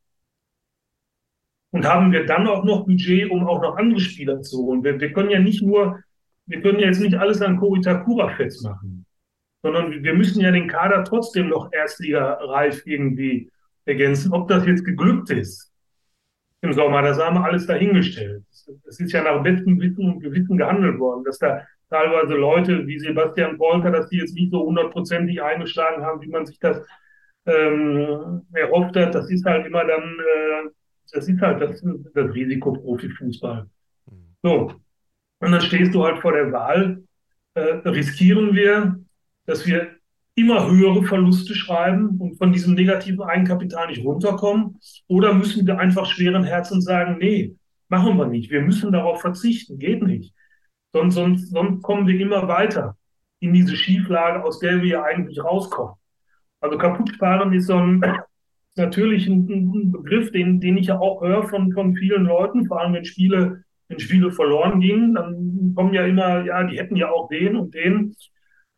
Und 1.70 1.84
haben 1.84 2.10
wir 2.10 2.26
dann 2.26 2.46
auch 2.48 2.64
noch 2.64 2.86
Budget, 2.86 3.30
um 3.30 3.46
auch 3.46 3.60
noch 3.60 3.76
andere 3.76 4.00
Spieler 4.00 4.40
zu 4.42 4.58
holen? 4.58 4.82
Wir, 4.82 4.98
wir 4.98 5.12
können 5.12 5.30
ja 5.30 5.38
nicht 5.38 5.62
nur, 5.62 6.02
wir 6.46 6.60
können 6.60 6.78
ja 6.80 6.86
jetzt 6.86 7.00
nicht 7.00 7.14
alles 7.14 7.42
an 7.42 7.58
Koitakura 7.58 8.34
festmachen, 8.34 9.06
sondern 9.62 10.02
wir 10.02 10.14
müssen 10.14 10.40
ja 10.40 10.50
den 10.50 10.68
Kader 10.68 11.04
trotzdem 11.04 11.48
noch 11.48 11.72
erstligareif 11.72 12.86
irgendwie 12.86 13.50
ergänzen. 13.84 14.32
Ob 14.32 14.48
das 14.48 14.66
jetzt 14.66 14.84
geglückt 14.84 15.30
ist, 15.30 15.72
im 16.66 16.72
Sommer. 16.72 17.02
Das 17.02 17.18
haben 17.18 17.36
wir 17.36 17.44
alles 17.44 17.66
dahingestellt. 17.66 18.44
Es 18.86 19.00
ist 19.00 19.12
ja 19.12 19.22
nach 19.22 19.42
bestem 19.42 19.80
Wissen 19.80 20.12
und 20.12 20.20
Gewissen 20.20 20.56
gehandelt 20.56 20.98
worden, 20.98 21.24
dass 21.24 21.38
da 21.38 21.62
teilweise 21.90 22.34
Leute 22.34 22.86
wie 22.86 22.98
Sebastian 22.98 23.58
Polter, 23.58 23.90
dass 23.90 24.08
die 24.08 24.18
jetzt 24.18 24.34
nicht 24.34 24.50
so 24.50 24.64
hundertprozentig 24.64 25.42
eingeschlagen 25.42 26.04
haben, 26.04 26.20
wie 26.20 26.28
man 26.28 26.46
sich 26.46 26.58
das 26.58 26.82
ähm, 27.46 28.42
erhofft 28.52 28.96
hat. 28.96 29.14
Das 29.14 29.30
ist 29.30 29.44
halt 29.44 29.66
immer 29.66 29.84
dann, 29.84 30.02
äh, 30.02 30.70
das 31.12 31.28
ist 31.28 31.40
halt 31.40 31.60
das, 31.60 31.84
das 32.14 32.34
Risiko 32.34 32.72
Profifußball. 32.72 33.66
So. 34.42 34.72
Und 35.38 35.52
dann 35.52 35.60
stehst 35.60 35.94
du 35.94 36.04
halt 36.04 36.18
vor 36.18 36.32
der 36.32 36.50
Wahl, 36.52 37.02
äh, 37.54 37.88
riskieren 37.88 38.54
wir, 38.54 38.98
dass 39.44 39.66
wir 39.66 39.96
immer 40.34 40.70
höhere 40.70 41.02
Verluste 41.04 41.54
schreiben 41.54 42.18
und 42.20 42.36
von 42.36 42.52
diesem 42.52 42.74
negativen 42.74 43.22
Eigenkapital 43.22 43.88
nicht 43.88 44.04
runterkommen? 44.04 44.78
Oder 45.08 45.32
müssen 45.32 45.66
wir 45.66 45.78
einfach 45.78 46.06
schweren 46.06 46.44
Herzens 46.44 46.84
sagen, 46.84 47.16
nee, 47.18 47.56
machen 47.88 48.16
wir 48.18 48.26
nicht. 48.26 48.50
Wir 48.50 48.60
müssen 48.60 48.92
darauf 48.92 49.20
verzichten. 49.20 49.78
Geht 49.78 50.02
nicht. 50.02 50.34
Sonst, 50.96 51.14
sonst, 51.14 51.50
sonst 51.50 51.82
kommen 51.82 52.06
wir 52.06 52.18
immer 52.18 52.48
weiter 52.48 52.96
in 53.40 53.52
diese 53.52 53.76
Schieflage, 53.76 54.42
aus 54.42 54.60
der 54.60 54.80
wir 54.80 54.88
ja 54.88 55.02
eigentlich 55.02 55.44
rauskommen. 55.44 55.94
Also 56.62 56.78
kaputt 56.78 57.10
sparen 57.10 57.52
ist 57.52 57.66
so 57.66 57.76
ein, 57.76 58.02
natürlich 58.76 59.26
ein, 59.26 59.46
ein, 59.46 59.92
Begriff, 59.92 60.32
den, 60.32 60.58
den 60.58 60.78
ich 60.78 60.86
ja 60.86 60.98
auch 60.98 61.20
höre 61.20 61.42
von, 61.42 61.70
von 61.72 61.94
vielen 61.96 62.24
Leuten, 62.24 62.64
vor 62.64 62.80
allem 62.80 62.94
wenn 62.94 63.04
Spiele, 63.04 63.62
wenn 63.88 63.98
Spiele 63.98 64.32
verloren 64.32 64.80
gingen, 64.80 65.12
dann 65.16 65.74
kommen 65.76 65.92
ja 65.92 66.06
immer, 66.06 66.42
ja, 66.46 66.64
die 66.64 66.78
hätten 66.78 66.96
ja 66.96 67.10
auch 67.10 67.28
den 67.28 67.56
und 67.56 67.74
den. 67.74 68.16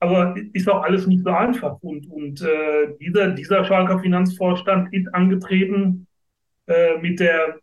aber 0.00 0.34
ist 0.54 0.68
auch 0.68 0.82
alles 0.82 1.06
nicht 1.06 1.22
so 1.22 1.30
einfach. 1.30 1.80
Und, 1.82 2.10
und 2.10 2.42
äh, 2.42 2.96
dieser, 3.00 3.28
dieser 3.28 3.64
Schalker 3.64 4.00
Finanzvorstand 4.00 4.92
ist 4.92 5.06
angetreten 5.14 6.08
äh, 6.66 6.98
mit, 6.98 7.20
der, 7.20 7.60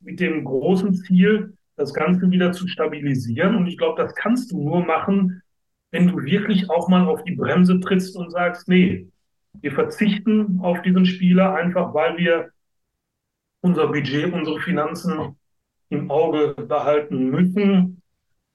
mit 0.00 0.20
dem 0.20 0.42
großen 0.42 0.94
Ziel, 0.94 1.52
das 1.80 1.94
Ganze 1.94 2.30
wieder 2.30 2.52
zu 2.52 2.68
stabilisieren. 2.68 3.56
Und 3.56 3.66
ich 3.66 3.78
glaube, 3.78 4.00
das 4.00 4.14
kannst 4.14 4.52
du 4.52 4.62
nur 4.62 4.84
machen, 4.84 5.42
wenn 5.90 6.08
du 6.08 6.22
wirklich 6.22 6.68
auch 6.70 6.88
mal 6.88 7.08
auf 7.08 7.24
die 7.24 7.34
Bremse 7.34 7.80
trittst 7.80 8.16
und 8.16 8.30
sagst, 8.30 8.68
nee, 8.68 9.08
wir 9.60 9.72
verzichten 9.72 10.60
auf 10.62 10.82
diesen 10.82 11.06
Spieler 11.06 11.54
einfach, 11.54 11.92
weil 11.94 12.16
wir 12.18 12.50
unser 13.62 13.88
Budget, 13.88 14.32
unsere 14.32 14.60
Finanzen 14.60 15.36
im 15.88 16.10
Auge 16.10 16.54
behalten 16.54 17.30
müssen. 17.30 18.02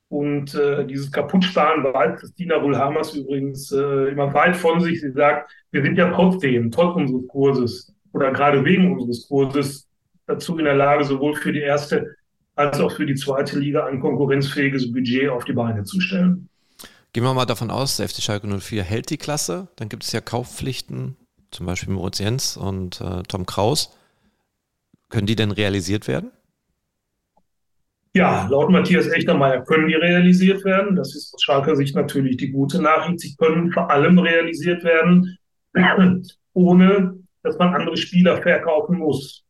Und 0.07 0.53
äh, 0.53 0.85
dieses 0.85 1.11
Kaputtsparen 1.11 1.83
weiß 1.83 2.19
Christina 2.19 2.57
Rulhamers 2.57 3.15
übrigens 3.15 3.71
äh, 3.71 4.09
immer 4.09 4.33
weit 4.33 4.55
von 4.55 4.79
sich. 4.79 5.01
Sie 5.01 5.11
sagt, 5.11 5.51
wir 5.71 5.81
sind 5.81 5.97
ja 5.97 6.11
trotzdem, 6.11 6.71
trotz 6.71 6.95
unseres 6.95 7.27
Kurses 7.27 7.95
oder 8.13 8.31
gerade 8.31 8.63
wegen 8.63 8.93
unseres 8.93 9.27
Kurses 9.27 9.89
dazu 10.27 10.57
in 10.57 10.65
der 10.65 10.75
Lage, 10.75 11.03
sowohl 11.03 11.35
für 11.35 11.51
die 11.51 11.61
erste 11.61 12.15
als 12.55 12.79
auch 12.79 12.91
für 12.91 13.05
die 13.05 13.15
zweite 13.15 13.59
Liga 13.59 13.85
ein 13.85 13.99
konkurrenzfähiges 13.99 14.91
Budget 14.91 15.29
auf 15.29 15.45
die 15.45 15.53
Beine 15.53 15.83
zu 15.83 15.99
stellen. 15.99 16.49
Gehen 17.13 17.23
wir 17.23 17.33
mal 17.33 17.45
davon 17.45 17.71
aus, 17.71 17.97
der 17.97 18.09
FC 18.09 18.21
Schalke 18.21 18.47
04 18.47 18.83
hält 18.83 19.09
die 19.09 19.17
Klasse. 19.17 19.69
Dann 19.77 19.87
gibt 19.89 20.03
es 20.03 20.11
ja 20.11 20.21
Kaufpflichten, 20.21 21.15
zum 21.51 21.65
Beispiel 21.65 21.93
Moritz 21.93 22.19
Jens 22.19 22.57
und 22.57 22.99
äh, 22.99 23.23
Tom 23.23 23.45
Kraus. 23.45 23.95
Können 25.09 25.27
die 25.27 25.35
denn 25.35 25.51
realisiert 25.51 26.07
werden? 26.07 26.31
Ja, 28.13 28.47
laut 28.47 28.69
Matthias 28.69 29.07
Echtermeier 29.07 29.63
können 29.63 29.87
die 29.87 29.93
realisiert 29.93 30.63
werden. 30.63 30.95
Das 30.95 31.13
ist 31.15 31.33
aus 31.33 31.41
Schalker 31.41 31.75
Sicht 31.75 31.95
natürlich 31.95 32.37
die 32.37 32.49
gute 32.49 32.81
Nachricht. 32.81 33.19
Sie 33.19 33.35
können 33.35 33.71
vor 33.71 33.91
allem 33.91 34.17
realisiert 34.17 34.83
werden, 34.83 35.37
ohne 36.53 37.17
dass 37.43 37.57
man 37.57 37.75
andere 37.75 37.97
Spieler 37.97 38.41
verkaufen 38.41 38.97
muss. 38.97 39.43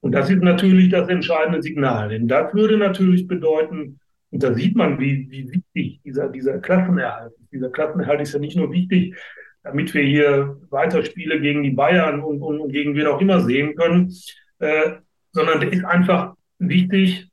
Und 0.00 0.12
das 0.12 0.30
ist 0.30 0.42
natürlich 0.42 0.90
das 0.90 1.08
entscheidende 1.08 1.62
Signal. 1.62 2.08
Denn 2.08 2.26
das 2.26 2.54
würde 2.54 2.78
natürlich 2.78 3.26
bedeuten, 3.26 4.00
und 4.30 4.42
da 4.42 4.54
sieht 4.54 4.76
man, 4.76 4.98
wie, 4.98 5.30
wie 5.30 5.50
wichtig 5.50 6.00
dieser, 6.04 6.28
dieser 6.28 6.58
Klassenerhalt 6.58 7.32
ist. 7.32 7.52
Dieser 7.52 7.70
Klassenerhalt 7.70 8.20
ist 8.20 8.32
ja 8.32 8.38
nicht 8.38 8.56
nur 8.56 8.72
wichtig, 8.72 9.16
damit 9.62 9.92
wir 9.92 10.02
hier 10.02 10.56
weiter 10.70 11.04
Spiele 11.04 11.40
gegen 11.40 11.62
die 11.62 11.70
Bayern 11.70 12.20
und, 12.20 12.40
und, 12.40 12.60
und 12.60 12.72
gegen 12.72 12.94
wen 12.94 13.06
auch 13.06 13.20
immer 13.20 13.40
sehen 13.40 13.74
können, 13.74 14.14
äh, 14.60 14.92
sondern 15.32 15.60
der 15.60 15.72
ist 15.72 15.84
einfach 15.84 16.34
wichtig, 16.58 17.30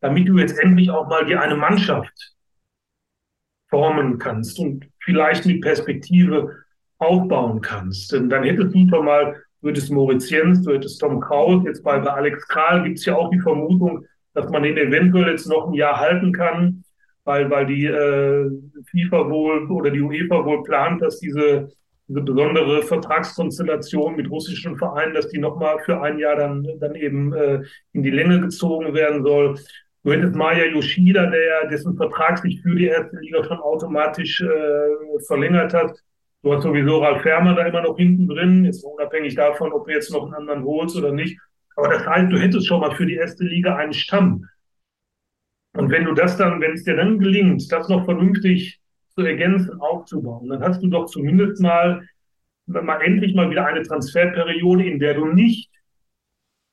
damit 0.00 0.28
du 0.28 0.38
jetzt 0.38 0.58
endlich 0.58 0.90
auch 0.90 1.08
mal 1.08 1.24
dir 1.24 1.40
eine 1.40 1.54
Mannschaft 1.54 2.34
formen 3.68 4.18
kannst 4.18 4.58
und 4.58 4.88
vielleicht 5.00 5.46
mit 5.46 5.62
Perspektive 5.62 6.56
aufbauen 6.98 7.60
kannst. 7.60 8.12
Denn 8.12 8.28
dann 8.28 8.44
hättest 8.44 8.74
du 8.74 8.88
schon 8.88 9.04
mal, 9.04 9.42
du 9.62 9.68
hättest 9.68 9.90
Moritz 9.90 10.28
Jens, 10.28 10.62
du 10.62 10.72
hättest 10.72 11.00
Tom 11.00 11.20
Kraus, 11.20 11.64
jetzt 11.64 11.82
bei, 11.82 11.98
bei 11.98 12.10
Alex 12.10 12.46
Kral 12.48 12.82
gibt 12.82 12.98
es 12.98 13.04
ja 13.06 13.16
auch 13.16 13.30
die 13.30 13.40
Vermutung, 13.40 14.04
dass 14.34 14.50
man 14.50 14.64
den 14.64 14.76
eventuell 14.76 15.30
jetzt 15.30 15.46
noch 15.46 15.68
ein 15.68 15.74
Jahr 15.74 15.98
halten 15.98 16.32
kann, 16.32 16.84
weil, 17.24 17.48
weil 17.50 17.66
die 17.66 17.86
äh, 17.86 18.50
FIFA 18.90 19.30
wohl 19.30 19.70
oder 19.70 19.90
die 19.90 20.00
UEFA 20.00 20.44
wohl 20.44 20.62
plant, 20.64 21.00
dass 21.00 21.20
diese, 21.20 21.68
diese 22.08 22.22
besondere 22.22 22.82
Vertragskonstellation 22.82 24.16
mit 24.16 24.28
russischen 24.30 24.76
Vereinen, 24.76 25.14
dass 25.14 25.28
die 25.28 25.38
nochmal 25.38 25.78
für 25.84 26.00
ein 26.02 26.18
Jahr 26.18 26.36
dann, 26.36 26.66
dann 26.80 26.94
eben 26.96 27.32
äh, 27.32 27.62
in 27.92 28.02
die 28.02 28.10
Länge 28.10 28.40
gezogen 28.40 28.94
werden 28.94 29.22
soll. 29.22 29.56
Du 30.02 30.10
hättest 30.10 30.34
Maya 30.34 30.64
Yoshida, 30.64 31.26
der 31.26 31.68
dessen 31.68 31.96
Vertrag 31.96 32.38
sich 32.38 32.60
für 32.60 32.74
die 32.74 32.86
erste 32.86 33.16
Liga 33.18 33.44
schon 33.44 33.58
automatisch 33.58 34.40
äh, 34.40 35.20
verlängert 35.26 35.72
hat. 35.74 35.96
Du 36.42 36.52
hast 36.52 36.64
sowieso 36.64 36.98
Ralf 36.98 37.22
Fermer 37.22 37.54
da 37.54 37.66
immer 37.66 37.82
noch 37.82 37.96
hinten 37.96 38.26
drin, 38.26 38.64
jetzt 38.64 38.82
unabhängig 38.84 39.36
davon, 39.36 39.72
ob 39.72 39.86
du 39.86 39.92
jetzt 39.92 40.10
noch 40.10 40.24
einen 40.24 40.34
anderen 40.34 40.64
holst 40.64 40.96
oder 40.96 41.12
nicht. 41.12 41.38
Aber 41.76 41.88
das 41.88 42.04
heißt, 42.04 42.32
du 42.32 42.38
hättest 42.38 42.66
schon 42.66 42.80
mal 42.80 42.94
für 42.96 43.06
die 43.06 43.14
erste 43.14 43.44
Liga 43.44 43.76
einen 43.76 43.92
Stamm. 43.92 44.48
Und 45.74 45.90
wenn 45.90 46.04
du 46.04 46.12
das 46.14 46.36
dann, 46.36 46.60
wenn 46.60 46.72
es 46.72 46.84
dir 46.84 46.96
dann 46.96 47.18
gelingt, 47.18 47.70
das 47.70 47.88
noch 47.88 48.04
vernünftig 48.04 48.80
zu 49.14 49.22
ergänzen, 49.22 49.80
aufzubauen, 49.80 50.48
dann 50.48 50.62
hast 50.62 50.82
du 50.82 50.88
doch 50.88 51.06
zumindest 51.06 51.62
mal, 51.62 52.06
mal 52.66 53.00
endlich 53.00 53.34
mal 53.34 53.48
wieder 53.50 53.64
eine 53.64 53.82
Transferperiode, 53.82 54.84
in 54.84 54.98
der 54.98 55.14
du 55.14 55.26
nicht, 55.26 55.70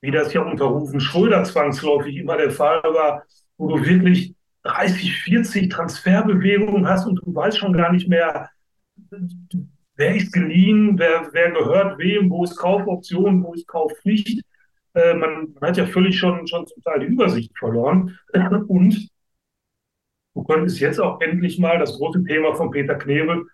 wie 0.00 0.10
das 0.10 0.32
ja 0.32 0.42
unter 0.42 0.64
Rufen 0.64 1.00
Schröder 1.00 1.44
zwangsläufig 1.44 2.16
immer 2.16 2.36
der 2.36 2.50
Fall 2.50 2.82
war, 2.82 3.24
wo 3.56 3.68
du 3.68 3.84
wirklich 3.84 4.34
30, 4.64 5.16
40 5.22 5.70
Transferbewegungen 5.70 6.88
hast 6.88 7.06
und 7.06 7.16
du 7.16 7.34
weißt 7.34 7.58
schon 7.58 7.72
gar 7.72 7.92
nicht 7.92 8.08
mehr, 8.08 8.50
wer 9.96 10.16
ist 10.16 10.32
geliehen, 10.32 10.98
wer, 10.98 11.28
wer 11.32 11.50
gehört 11.52 11.98
wem, 11.98 12.30
wo 12.30 12.44
ist 12.44 12.56
Kaufoption, 12.56 13.42
wo 13.42 13.54
ist 13.54 13.66
Kaufpflicht. 13.66 14.42
Äh, 14.94 15.14
man, 15.14 15.54
hat 15.60 15.76
ja 15.76 15.86
völlig 15.86 16.18
schon, 16.18 16.46
schon 16.46 16.66
zum 16.66 16.82
Teil 16.82 17.00
die 17.00 17.06
Übersicht 17.06 17.56
verloren. 17.58 18.18
Und 18.66 19.08
du 20.34 20.42
könntest 20.44 20.80
jetzt 20.80 21.00
auch 21.00 21.20
endlich 21.20 21.58
mal 21.58 21.78
das 21.78 21.96
große 21.96 22.24
Thema 22.24 22.54
von 22.54 22.70
Peter 22.70 22.94
Knebel, 22.94 23.46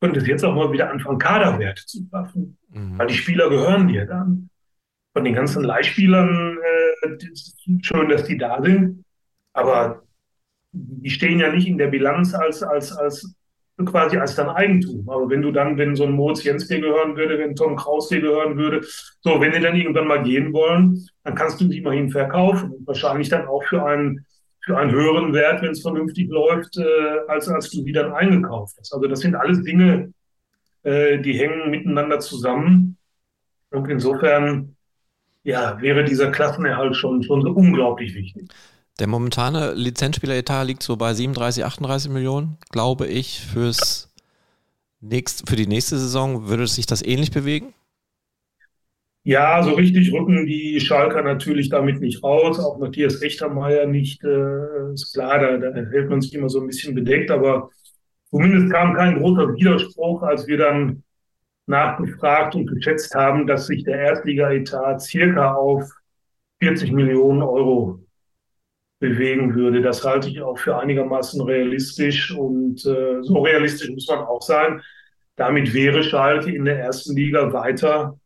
könntest 0.00 0.26
jetzt 0.26 0.44
auch 0.44 0.54
mal 0.54 0.72
wieder 0.72 0.90
anfangen, 0.90 1.18
Kaderwerte 1.18 1.84
zu 1.86 2.06
schaffen. 2.10 2.58
Mhm. 2.68 2.98
Weil 2.98 3.06
die 3.08 3.14
Spieler 3.14 3.48
gehören 3.48 3.88
dir 3.88 4.06
dann. 4.06 4.50
Von 5.14 5.24
den 5.24 5.34
ganzen 5.34 5.64
Leihspielern, 5.64 6.58
äh, 6.58 7.18
schön, 7.80 8.10
dass 8.10 8.24
die 8.24 8.36
da 8.36 8.60
sind, 8.62 9.02
aber 9.54 10.02
die 10.72 11.10
stehen 11.10 11.40
ja 11.40 11.50
nicht 11.50 11.66
in 11.66 11.78
der 11.78 11.86
Bilanz 11.86 12.34
als, 12.34 12.62
als, 12.62 12.92
als 12.92 13.35
quasi 13.84 14.16
als 14.16 14.34
dein 14.34 14.48
Eigentum. 14.48 15.08
Aber 15.08 15.28
wenn 15.28 15.42
du 15.42 15.52
dann, 15.52 15.76
wenn 15.76 15.94
so 15.96 16.04
ein 16.04 16.12
Moritz 16.12 16.42
Jens 16.44 16.66
dir 16.66 16.80
gehören 16.80 17.16
würde, 17.16 17.38
wenn 17.38 17.54
Tom 17.54 17.76
Kraus 17.76 18.08
dir 18.08 18.20
gehören 18.20 18.56
würde, 18.56 18.80
so, 19.20 19.40
wenn 19.40 19.52
die 19.52 19.60
dann 19.60 19.76
irgendwann 19.76 20.06
mal 20.08 20.22
gehen 20.22 20.52
wollen, 20.52 21.06
dann 21.24 21.34
kannst 21.34 21.60
du 21.60 21.66
die 21.66 21.78
immerhin 21.78 22.10
verkaufen 22.10 22.70
und 22.72 22.86
wahrscheinlich 22.86 23.28
dann 23.28 23.46
auch 23.46 23.62
für 23.64 23.84
einen, 23.84 24.24
für 24.64 24.78
einen 24.78 24.92
höheren 24.92 25.32
Wert, 25.34 25.62
wenn 25.62 25.72
es 25.72 25.82
vernünftig 25.82 26.28
läuft, 26.30 26.78
äh, 26.78 27.18
als, 27.28 27.48
als 27.48 27.70
du 27.70 27.84
die 27.84 27.92
dann 27.92 28.12
eingekauft 28.12 28.76
hast. 28.78 28.94
Also 28.94 29.06
das 29.06 29.20
sind 29.20 29.34
alles 29.34 29.62
Dinge, 29.62 30.12
äh, 30.82 31.18
die 31.18 31.34
hängen 31.34 31.70
miteinander 31.70 32.18
zusammen. 32.18 32.96
Und 33.70 33.90
insofern, 33.90 34.76
ja, 35.42 35.80
wäre 35.82 36.04
dieser 36.04 36.30
Klassenerhalt 36.30 36.96
schon, 36.96 37.22
schon 37.22 37.42
so 37.42 37.50
unglaublich 37.50 38.14
wichtig. 38.14 38.48
Der 38.98 39.06
momentane 39.06 39.74
Lizenzspieleretat 39.74 40.66
liegt 40.66 40.82
so 40.82 40.96
bei 40.96 41.12
37, 41.12 41.64
38 41.64 42.10
Millionen, 42.10 42.56
glaube 42.70 43.06
ich. 43.06 43.40
Fürs 43.40 44.10
nächst, 45.00 45.48
für 45.48 45.56
die 45.56 45.66
nächste 45.66 45.98
Saison 45.98 46.48
würde 46.48 46.66
sich 46.66 46.86
das 46.86 47.02
ähnlich 47.02 47.30
bewegen? 47.30 47.74
Ja, 49.24 49.62
so 49.62 49.72
richtig 49.72 50.12
rücken 50.12 50.46
die 50.46 50.80
Schalker 50.80 51.20
natürlich 51.22 51.68
damit 51.68 52.00
nicht 52.00 52.22
raus, 52.22 52.60
auch 52.60 52.78
Matthias 52.78 53.20
Echtermeier 53.20 53.86
nicht. 53.86 54.22
Äh, 54.24 54.92
ist 54.94 55.12
klar, 55.12 55.40
da, 55.40 55.56
da 55.58 55.74
hält 55.74 56.08
man 56.08 56.20
sich 56.20 56.32
immer 56.32 56.48
so 56.48 56.60
ein 56.60 56.68
bisschen 56.68 56.94
bedeckt, 56.94 57.30
aber 57.30 57.70
zumindest 58.30 58.72
kam 58.72 58.94
kein 58.94 59.18
großer 59.18 59.52
Widerspruch, 59.54 60.22
als 60.22 60.46
wir 60.46 60.58
dann 60.58 61.02
nachgefragt 61.66 62.54
und 62.54 62.66
geschätzt 62.66 63.14
haben, 63.14 63.46
dass 63.46 63.66
sich 63.66 63.82
der 63.82 63.98
Erstliga-Etat 63.98 65.00
circa 65.00 65.54
auf 65.54 65.90
40 66.60 66.92
Millionen 66.92 67.42
Euro 67.42 68.05
bewegen 68.98 69.54
würde. 69.54 69.82
Das 69.82 70.04
halte 70.04 70.28
ich 70.28 70.40
auch 70.40 70.58
für 70.58 70.78
einigermaßen 70.78 71.40
realistisch 71.42 72.32
und 72.32 72.84
äh, 72.86 73.22
so 73.22 73.42
realistisch 73.42 73.90
muss 73.90 74.08
man 74.08 74.20
auch 74.20 74.42
sein. 74.42 74.80
Damit 75.36 75.74
wäre 75.74 76.02
Schalke 76.02 76.50
in 76.50 76.64
der 76.64 76.80
ersten 76.80 77.14
Liga 77.14 77.52
weiter 77.52 78.18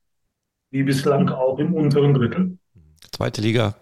wie 0.71 0.85
bislang 0.85 1.29
auch 1.29 1.59
im 1.59 1.75
unteren 1.75 2.15
Drittel. 2.15 2.59
Zweite 3.13 3.41
Liga 3.41 3.75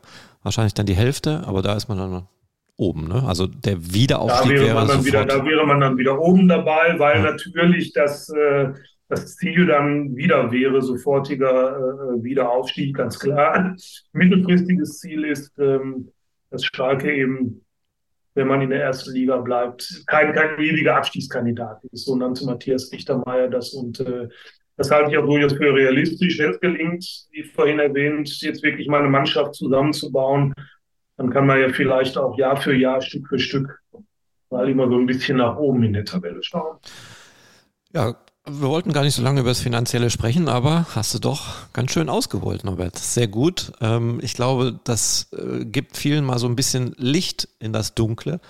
wahrscheinlich 0.42 0.74
dann 0.74 0.86
die 0.86 0.96
Hälfte, 0.96 1.42
aber 1.46 1.60
da 1.60 1.76
ist 1.76 1.88
man 1.88 1.98
dann 1.98 2.28
oben. 2.76 3.08
Ne? 3.08 3.22
Also 3.26 3.46
der 3.46 3.92
Wiederaufstieg 3.92 4.56
da 4.56 4.62
wäre, 4.62 4.74
man 4.74 4.88
dann 4.88 5.04
wieder, 5.04 5.26
Da 5.26 5.44
wäre 5.44 5.66
man 5.66 5.80
dann 5.80 5.98
wieder 5.98 6.18
oben 6.18 6.48
dabei, 6.48 6.98
weil 6.98 7.16
ja. 7.16 7.30
natürlich 7.30 7.92
das, 7.92 8.30
äh, 8.30 8.72
das 9.08 9.36
Ziel 9.36 9.66
dann 9.66 10.16
wieder 10.16 10.50
wäre, 10.50 10.80
sofortiger 10.80 11.76
äh, 11.76 12.22
Wiederaufstieg, 12.22 12.96
ganz 12.96 13.18
klar. 13.18 13.76
Mittelfristiges 14.12 15.00
Ziel 15.00 15.24
ist, 15.24 15.58
ähm, 15.58 16.08
dass 16.50 16.64
Schalke 16.64 17.14
eben, 17.14 17.64
wenn 18.34 18.46
man 18.48 18.62
in 18.62 18.70
der 18.70 18.82
ersten 18.82 19.12
Liga 19.12 19.36
bleibt, 19.38 20.04
kein, 20.06 20.32
kein 20.32 20.58
ewiger 20.60 20.96
Abstiegskandidat 20.96 21.82
ist. 21.92 22.06
So 22.06 22.16
nannte 22.16 22.44
Matthias 22.46 22.92
Richtermeier 22.92 23.48
das 23.48 23.72
und 23.72 24.00
äh, 24.00 24.28
das 24.76 24.92
halte 24.92 25.10
ich 25.10 25.18
auch 25.18 25.26
durchaus 25.26 25.54
für 25.54 25.74
realistisch. 25.74 26.38
Wenn 26.38 26.50
es 26.50 26.60
gelingt, 26.60 27.04
wie 27.32 27.42
vorhin 27.42 27.80
erwähnt, 27.80 28.40
jetzt 28.40 28.62
wirklich 28.62 28.86
mal 28.86 29.00
eine 29.00 29.08
Mannschaft 29.08 29.56
zusammenzubauen, 29.56 30.54
dann 31.16 31.30
kann 31.30 31.46
man 31.46 31.60
ja 31.60 31.68
vielleicht 31.70 32.16
auch 32.16 32.38
Jahr 32.38 32.56
für 32.56 32.74
Jahr, 32.74 33.02
Stück 33.02 33.26
für 33.28 33.40
Stück 33.40 33.80
mal 34.50 34.68
immer 34.68 34.88
so 34.88 34.96
ein 34.96 35.06
bisschen 35.06 35.38
nach 35.38 35.56
oben 35.56 35.82
in 35.82 35.92
der 35.92 36.04
Tabelle 36.04 36.42
schauen. 36.42 36.78
Ja, 37.92 38.16
Wir 38.50 38.68
wollten 38.68 38.94
gar 38.94 39.02
nicht 39.02 39.14
so 39.14 39.20
lange 39.20 39.40
über 39.40 39.50
das 39.50 39.60
Finanzielle 39.60 40.08
sprechen, 40.08 40.48
aber 40.48 40.86
hast 40.94 41.12
du 41.12 41.18
doch 41.18 41.70
ganz 41.74 41.92
schön 41.92 42.08
ausgeholt, 42.08 42.64
Norbert. 42.64 42.98
Sehr 42.98 43.28
gut. 43.28 43.72
Ähm, 43.82 44.20
ich 44.22 44.32
glaube, 44.32 44.80
das 44.84 45.28
äh, 45.32 45.66
gibt 45.66 45.98
vielen 45.98 46.24
mal 46.24 46.38
so 46.38 46.46
ein 46.46 46.56
bisschen 46.56 46.94
Licht 46.96 47.46
in 47.58 47.74
das 47.74 47.94
Dunkle, 47.94 48.40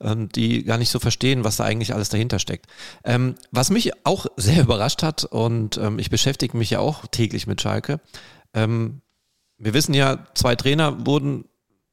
ähm, 0.00 0.28
die 0.28 0.64
gar 0.64 0.76
nicht 0.76 0.90
so 0.90 0.98
verstehen, 0.98 1.44
was 1.44 1.56
da 1.56 1.64
eigentlich 1.64 1.94
alles 1.94 2.08
dahinter 2.08 2.40
steckt. 2.40 2.66
Ähm, 3.04 3.36
was 3.52 3.70
mich 3.70 3.92
auch 4.04 4.26
sehr 4.36 4.60
überrascht 4.64 5.04
hat, 5.04 5.24
und 5.24 5.80
ich 5.98 6.10
beschäftige 6.10 6.56
mich 6.56 6.70
ja 6.70 6.80
auch 6.80 7.06
täglich 7.06 7.46
mit 7.46 7.60
Schalke, 7.60 8.00
wir 8.52 9.74
wissen 9.74 9.94
ja, 9.94 10.26
zwei 10.34 10.54
Trainer 10.54 11.06
wurden 11.06 11.46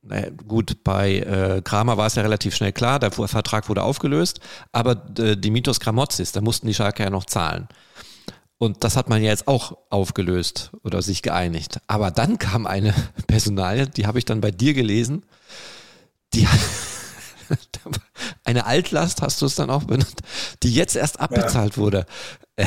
naja, 0.03 0.29
gut, 0.47 0.83
bei 0.83 1.19
äh, 1.19 1.61
Kramer 1.63 1.97
war 1.97 2.07
es 2.07 2.15
ja 2.15 2.23
relativ 2.23 2.55
schnell 2.55 2.71
klar, 2.71 2.99
der 2.99 3.11
Vertrag 3.11 3.69
wurde 3.69 3.83
aufgelöst, 3.83 4.39
aber 4.71 5.03
äh, 5.19 5.37
Dimitos 5.37 5.79
Kramotzis, 5.79 6.31
da 6.31 6.41
mussten 6.41 6.67
die 6.67 6.73
Schalke 6.73 7.03
ja 7.03 7.09
noch 7.09 7.25
zahlen. 7.25 7.67
Und 8.57 8.83
das 8.83 8.95
hat 8.95 9.09
man 9.09 9.23
ja 9.23 9.29
jetzt 9.29 9.47
auch 9.47 9.77
aufgelöst 9.89 10.71
oder 10.83 11.01
sich 11.01 11.23
geeinigt. 11.23 11.79
Aber 11.87 12.11
dann 12.11 12.37
kam 12.37 12.67
eine 12.67 12.93
Personalie, 13.27 13.87
die 13.87 14.05
habe 14.05 14.19
ich 14.19 14.25
dann 14.25 14.41
bei 14.41 14.51
dir 14.51 14.73
gelesen, 14.73 15.25
die 16.33 16.47
eine 18.43 18.65
Altlast, 18.65 19.21
hast 19.21 19.41
du 19.41 19.45
es 19.45 19.55
dann 19.55 19.69
auch 19.69 19.83
benannt, 19.83 20.21
die 20.63 20.73
jetzt 20.73 20.95
erst 20.95 21.19
abbezahlt 21.19 21.73
ja. 21.73 21.81
wurde. 21.81 22.05
Äh, 22.55 22.65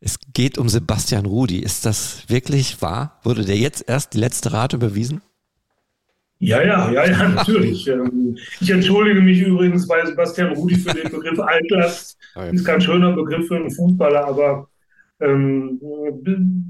es 0.00 0.18
geht 0.32 0.58
um 0.58 0.68
Sebastian 0.68 1.26
Rudi. 1.26 1.58
Ist 1.58 1.84
das 1.86 2.28
wirklich 2.28 2.80
wahr? 2.80 3.20
Wurde 3.22 3.44
der 3.44 3.58
jetzt 3.58 3.84
erst 3.86 4.14
die 4.14 4.18
letzte 4.18 4.52
Rate 4.52 4.76
überwiesen? 4.76 5.22
Ja, 6.42 6.62
ja, 6.62 6.90
ja, 6.90 7.04
ja, 7.04 7.28
natürlich. 7.28 7.86
Ähm, 7.90 8.36
ich 8.60 8.70
entschuldige 8.70 9.20
mich 9.20 9.40
übrigens 9.42 9.86
bei 9.86 10.04
Sebastian 10.04 10.54
Rudi 10.54 10.74
für 10.76 10.94
den 10.94 11.10
Begriff 11.10 11.38
Altlast. 11.38 12.18
Das 12.34 12.42
ah, 12.42 12.46
ist 12.48 12.64
kein 12.64 12.80
schöner 12.80 13.12
Begriff 13.12 13.46
für 13.46 13.56
einen 13.56 13.70
Fußballer, 13.70 14.26
aber 14.26 14.68
ähm, 15.20 15.78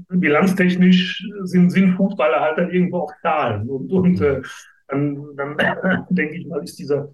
bilanztechnisch 0.09 1.25
sind, 1.43 1.69
sind 1.69 1.95
Fußballer 1.95 2.41
halt 2.41 2.57
dann 2.57 2.71
irgendwo 2.71 2.99
auch 2.99 3.13
Zahlen. 3.21 3.69
Und, 3.69 3.91
und 3.91 4.19
mhm. 4.19 4.25
äh, 4.25 4.41
dann, 4.89 5.35
dann 5.37 6.05
denke 6.09 6.35
ich 6.35 6.47
mal, 6.47 6.61
ist 6.63 6.77
dieser 6.77 7.09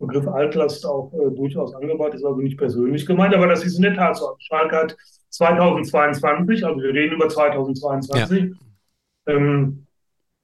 Begriff 0.00 0.26
Altlast 0.26 0.84
auch 0.84 1.12
äh, 1.12 1.34
durchaus 1.36 1.74
angebracht, 1.74 2.14
ist 2.14 2.24
also 2.24 2.40
nicht 2.40 2.58
persönlich 2.58 3.06
gemeint, 3.06 3.34
aber 3.34 3.46
das 3.46 3.64
ist 3.64 3.76
in 3.76 3.82
der 3.82 3.94
Tat 3.94 4.16
so. 4.16 4.34
Schalke 4.40 4.76
hat 4.76 4.96
2022, 5.28 6.66
also 6.66 6.80
wir 6.80 6.92
reden 6.92 7.14
über 7.14 7.28
2022, 7.28 8.42
ja. 8.42 9.32
ähm, 9.32 9.86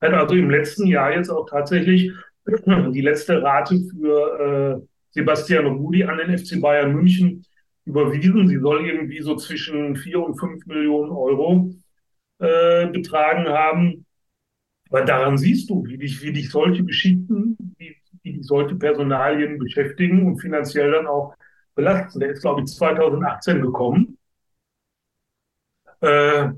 hat 0.00 0.12
also 0.14 0.34
im 0.34 0.50
letzten 0.50 0.86
Jahr 0.86 1.12
jetzt 1.12 1.30
auch 1.30 1.46
tatsächlich 1.48 2.12
die 2.46 3.00
letzte 3.00 3.42
Rate 3.42 3.80
für 3.90 4.80
äh, 4.82 4.86
Sebastian 5.10 5.66
Rudi 5.66 6.04
an 6.04 6.18
den 6.18 6.38
FC 6.38 6.60
Bayern 6.60 6.92
München 6.92 7.44
überwiesen. 7.84 8.48
Sie 8.48 8.58
soll 8.58 8.86
irgendwie 8.86 9.20
so 9.20 9.36
zwischen 9.36 9.96
4 9.96 10.20
und 10.20 10.38
5 10.38 10.66
Millionen 10.66 11.10
Euro 11.10 11.70
äh, 12.38 12.86
betragen 12.88 13.48
haben. 13.48 14.04
Aber 14.90 15.02
daran 15.02 15.36
siehst 15.36 15.68
du, 15.70 15.84
wie 15.86 15.98
dich, 15.98 16.22
wie 16.22 16.32
dich 16.32 16.50
solche 16.50 16.84
Geschichten, 16.84 17.56
wie, 17.78 17.96
wie 18.22 18.32
dich 18.32 18.46
solche 18.46 18.76
Personalien 18.76 19.58
beschäftigen 19.58 20.26
und 20.26 20.40
finanziell 20.40 20.92
dann 20.92 21.06
auch 21.06 21.34
belasten. 21.74 22.20
Der 22.20 22.30
ist, 22.30 22.42
glaube 22.42 22.62
ich, 22.62 22.68
2018 22.68 23.60
gekommen. 23.62 24.18
Äh, 26.00 26.50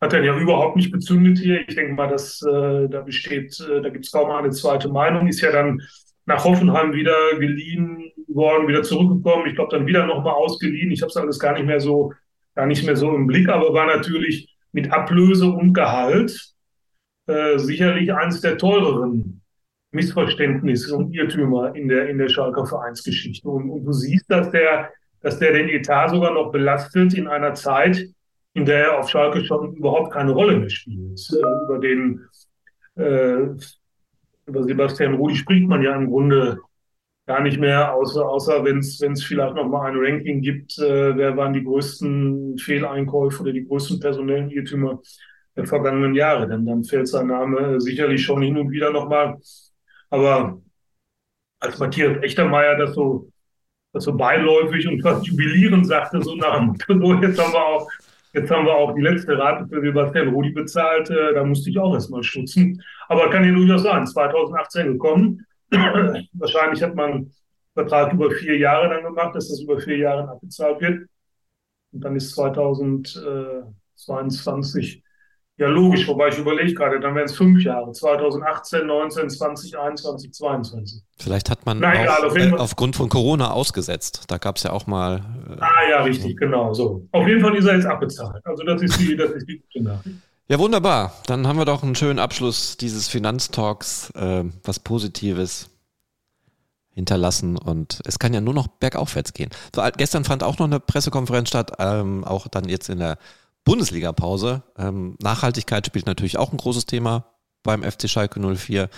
hat 0.00 0.12
er 0.12 0.22
ja 0.22 0.38
überhaupt 0.38 0.76
nicht 0.76 0.92
bezündet 0.92 1.38
hier. 1.38 1.68
Ich 1.68 1.74
denke 1.74 1.92
mal, 1.92 2.08
dass 2.08 2.40
äh, 2.42 2.88
da 2.88 3.00
besteht, 3.00 3.58
äh, 3.60 3.80
da 3.82 3.88
gibt 3.88 4.04
es 4.04 4.12
kaum 4.12 4.30
eine 4.30 4.50
zweite 4.50 4.88
Meinung. 4.88 5.26
Ist 5.26 5.40
ja 5.40 5.50
dann 5.50 5.82
nach 6.26 6.44
Hoffenheim 6.44 6.92
wieder 6.92 7.16
geliehen 7.38 8.12
worden, 8.28 8.68
wieder 8.68 8.82
zurückgekommen. 8.82 9.46
Ich 9.46 9.54
glaube, 9.54 9.76
dann 9.76 9.86
wieder 9.86 10.06
nochmal 10.06 10.34
ausgeliehen. 10.34 10.90
Ich 10.90 11.02
habe 11.02 11.10
es 11.10 11.16
alles 11.16 11.38
gar 11.38 11.54
nicht 11.54 11.66
mehr 11.66 11.80
so, 11.80 12.12
gar 12.54 12.66
nicht 12.66 12.84
mehr 12.84 12.96
so 12.96 13.14
im 13.14 13.26
Blick, 13.26 13.48
aber 13.48 13.72
war 13.72 13.86
natürlich 13.86 14.54
mit 14.72 14.92
Ablöse 14.92 15.46
und 15.46 15.72
Gehalt 15.72 16.52
äh, 17.26 17.58
sicherlich 17.58 18.12
eines 18.12 18.40
der 18.40 18.58
teureren 18.58 19.42
Missverständnisse 19.90 20.94
und 20.94 21.14
Irrtümer 21.14 21.74
in 21.74 21.88
der, 21.88 22.08
in 22.08 22.18
der 22.18 22.28
Schalker 22.28 22.66
Vereinsgeschichte. 22.66 23.48
Und, 23.48 23.70
und 23.70 23.84
du 23.84 23.92
siehst, 23.92 24.30
dass 24.30 24.50
der, 24.50 24.90
dass 25.22 25.38
der 25.38 25.52
den 25.52 25.68
Etat 25.68 26.10
sogar 26.10 26.34
noch 26.34 26.52
belastet 26.52 27.14
in 27.14 27.26
einer 27.26 27.54
Zeit, 27.54 28.06
der 28.64 28.84
er 28.84 28.98
auf 28.98 29.08
Schalke 29.08 29.44
schon 29.44 29.74
überhaupt 29.76 30.12
keine 30.12 30.32
Rolle 30.32 30.58
mehr 30.58 30.70
spielt. 30.70 31.20
Äh, 31.32 31.64
über 31.64 31.78
den 31.78 32.24
äh, 32.96 33.48
über 34.46 34.64
Sebastian 34.64 35.14
Rudi 35.14 35.36
spricht 35.36 35.68
man 35.68 35.82
ja 35.82 35.94
im 35.94 36.08
Grunde 36.08 36.58
gar 37.26 37.42
nicht 37.42 37.60
mehr, 37.60 37.92
außer, 37.92 38.26
außer 38.26 38.64
wenn 38.64 38.78
es 38.78 39.22
vielleicht 39.22 39.54
noch 39.54 39.68
mal 39.68 39.90
ein 39.90 39.98
Ranking 39.98 40.40
gibt, 40.40 40.78
äh, 40.78 41.14
wer 41.16 41.36
waren 41.36 41.52
die 41.52 41.62
größten 41.62 42.56
Fehleinkäufe 42.58 43.42
oder 43.42 43.52
die 43.52 43.66
größten 43.66 44.00
personellen 44.00 44.50
Irrtümer 44.50 45.00
der 45.54 45.66
vergangenen 45.66 46.14
Jahre. 46.14 46.48
Denn 46.48 46.64
dann 46.64 46.84
fällt 46.84 47.06
sein 47.06 47.26
Name 47.26 47.80
sicherlich 47.80 48.24
schon 48.24 48.40
hin 48.40 48.56
und 48.56 48.70
wieder 48.70 48.90
noch 48.90 49.08
mal. 49.08 49.36
Aber 50.08 50.58
als 51.60 51.78
Matthias 51.78 52.22
Echtermeier 52.22 52.78
das 52.78 52.94
so, 52.94 53.30
das 53.92 54.04
so 54.04 54.16
beiläufig 54.16 54.88
und 54.88 55.02
fast 55.02 55.26
jubilierend 55.26 55.86
sagte, 55.86 56.22
so 56.22 56.34
nach 56.36 56.58
dem 56.58 56.76
so 57.02 57.14
jetzt 57.14 57.38
haben 57.38 57.52
wir 57.52 57.64
auch 57.64 57.88
Jetzt 58.32 58.50
haben 58.50 58.66
wir 58.66 58.74
auch 58.74 58.94
die 58.94 59.00
letzte 59.00 59.38
Rate 59.38 59.66
für 59.68 59.80
Sebastian 59.80 60.28
Rudi 60.28 60.50
bezahlt. 60.50 61.08
Äh, 61.10 61.34
da 61.34 61.44
musste 61.44 61.70
ich 61.70 61.78
auch 61.78 61.94
erstmal 61.94 62.22
stutzen. 62.22 62.82
Aber 63.08 63.30
kann 63.30 63.44
ja 63.44 63.52
durchaus 63.52 63.82
sein, 63.82 64.06
2018 64.06 64.92
gekommen. 64.92 65.44
Wahrscheinlich 65.70 66.82
hat 66.82 66.94
man 66.94 67.12
einen 67.12 67.34
Vertrag 67.74 68.12
über 68.12 68.30
vier 68.30 68.58
Jahre 68.58 68.90
dann 68.90 69.04
gemacht, 69.04 69.34
dass 69.34 69.48
das 69.48 69.60
über 69.60 69.80
vier 69.80 69.96
Jahre 69.98 70.28
abbezahlt 70.28 70.80
wird. 70.80 71.08
Und 71.92 72.04
dann 72.04 72.16
ist 72.16 72.34
2022 72.34 75.02
ja, 75.58 75.66
logisch, 75.66 76.06
wobei 76.06 76.28
ich 76.28 76.38
überlege 76.38 76.72
gerade, 76.72 77.00
dann 77.00 77.16
wären 77.16 77.26
es 77.26 77.34
fünf 77.34 77.64
Jahre. 77.64 77.90
2018, 77.90 78.86
19, 78.86 79.28
20, 79.28 79.76
21, 79.76 80.32
22. 80.32 81.02
Vielleicht 81.18 81.50
hat 81.50 81.66
man 81.66 81.80
Nein, 81.80 82.08
auch, 82.08 82.36
äh, 82.36 82.52
aufgrund 82.52 82.94
von 82.94 83.08
Corona 83.08 83.50
ausgesetzt. 83.50 84.22
Da 84.28 84.38
gab 84.38 84.56
es 84.56 84.62
ja 84.62 84.70
auch 84.72 84.86
mal. 84.86 85.16
Äh, 85.50 85.60
ah 85.60 85.90
ja, 85.90 86.02
richtig, 86.04 86.36
genau 86.36 86.72
so. 86.74 87.08
Auf 87.10 87.26
jeden 87.26 87.40
Fall 87.40 87.56
ist 87.56 87.64
er 87.64 87.74
jetzt 87.74 87.86
abbezahlt. 87.86 88.40
Also 88.46 88.62
das 88.62 88.82
ist 88.82 89.00
die, 89.00 89.16
das 89.16 89.30
ist 89.30 89.48
die 89.48 89.58
gute 89.58 89.82
Nachricht. 89.82 90.16
Ja, 90.46 90.60
wunderbar. 90.60 91.12
Dann 91.26 91.48
haben 91.48 91.58
wir 91.58 91.64
doch 91.64 91.82
einen 91.82 91.96
schönen 91.96 92.20
Abschluss 92.20 92.76
dieses 92.76 93.08
Finanztalks, 93.08 94.10
äh, 94.10 94.44
was 94.62 94.78
Positives 94.78 95.70
hinterlassen 96.94 97.56
und 97.56 98.00
es 98.06 98.18
kann 98.18 98.32
ja 98.32 98.40
nur 98.40 98.54
noch 98.54 98.66
bergaufwärts 98.66 99.32
gehen. 99.32 99.50
So, 99.74 99.82
gestern 99.96 100.24
fand 100.24 100.42
auch 100.42 100.58
noch 100.58 100.66
eine 100.66 100.80
Pressekonferenz 100.80 101.48
statt, 101.48 101.72
ähm, 101.78 102.24
auch 102.24 102.48
dann 102.48 102.68
jetzt 102.68 102.88
in 102.88 102.98
der 102.98 103.18
Bundesliga-Pause. 103.68 104.62
Ähm, 104.78 105.16
Nachhaltigkeit 105.20 105.86
spielt 105.86 106.06
natürlich 106.06 106.38
auch 106.38 106.52
ein 106.52 106.56
großes 106.56 106.86
Thema 106.86 107.26
beim 107.62 107.82
FC 107.82 108.08
Schalke 108.08 108.40
04. 108.40 108.88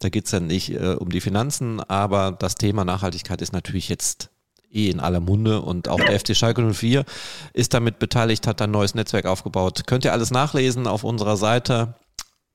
Da 0.00 0.10
geht 0.10 0.26
es 0.26 0.32
ja 0.32 0.40
nicht 0.40 0.70
äh, 0.70 0.96
um 0.98 1.08
die 1.08 1.22
Finanzen, 1.22 1.80
aber 1.80 2.32
das 2.32 2.54
Thema 2.54 2.84
Nachhaltigkeit 2.84 3.40
ist 3.40 3.54
natürlich 3.54 3.88
jetzt 3.88 4.28
eh 4.70 4.90
in 4.90 5.00
aller 5.00 5.20
Munde 5.20 5.62
und 5.62 5.88
auch 5.88 5.98
der 5.98 6.20
FC 6.20 6.36
Schalke 6.36 6.74
04 6.74 7.06
ist 7.54 7.72
damit 7.72 7.98
beteiligt, 7.98 8.46
hat 8.46 8.60
ein 8.60 8.70
neues 8.70 8.94
Netzwerk 8.94 9.24
aufgebaut. 9.24 9.86
Könnt 9.86 10.04
ihr 10.04 10.12
alles 10.12 10.30
nachlesen 10.30 10.86
auf 10.86 11.04
unserer 11.04 11.38
Seite, 11.38 11.94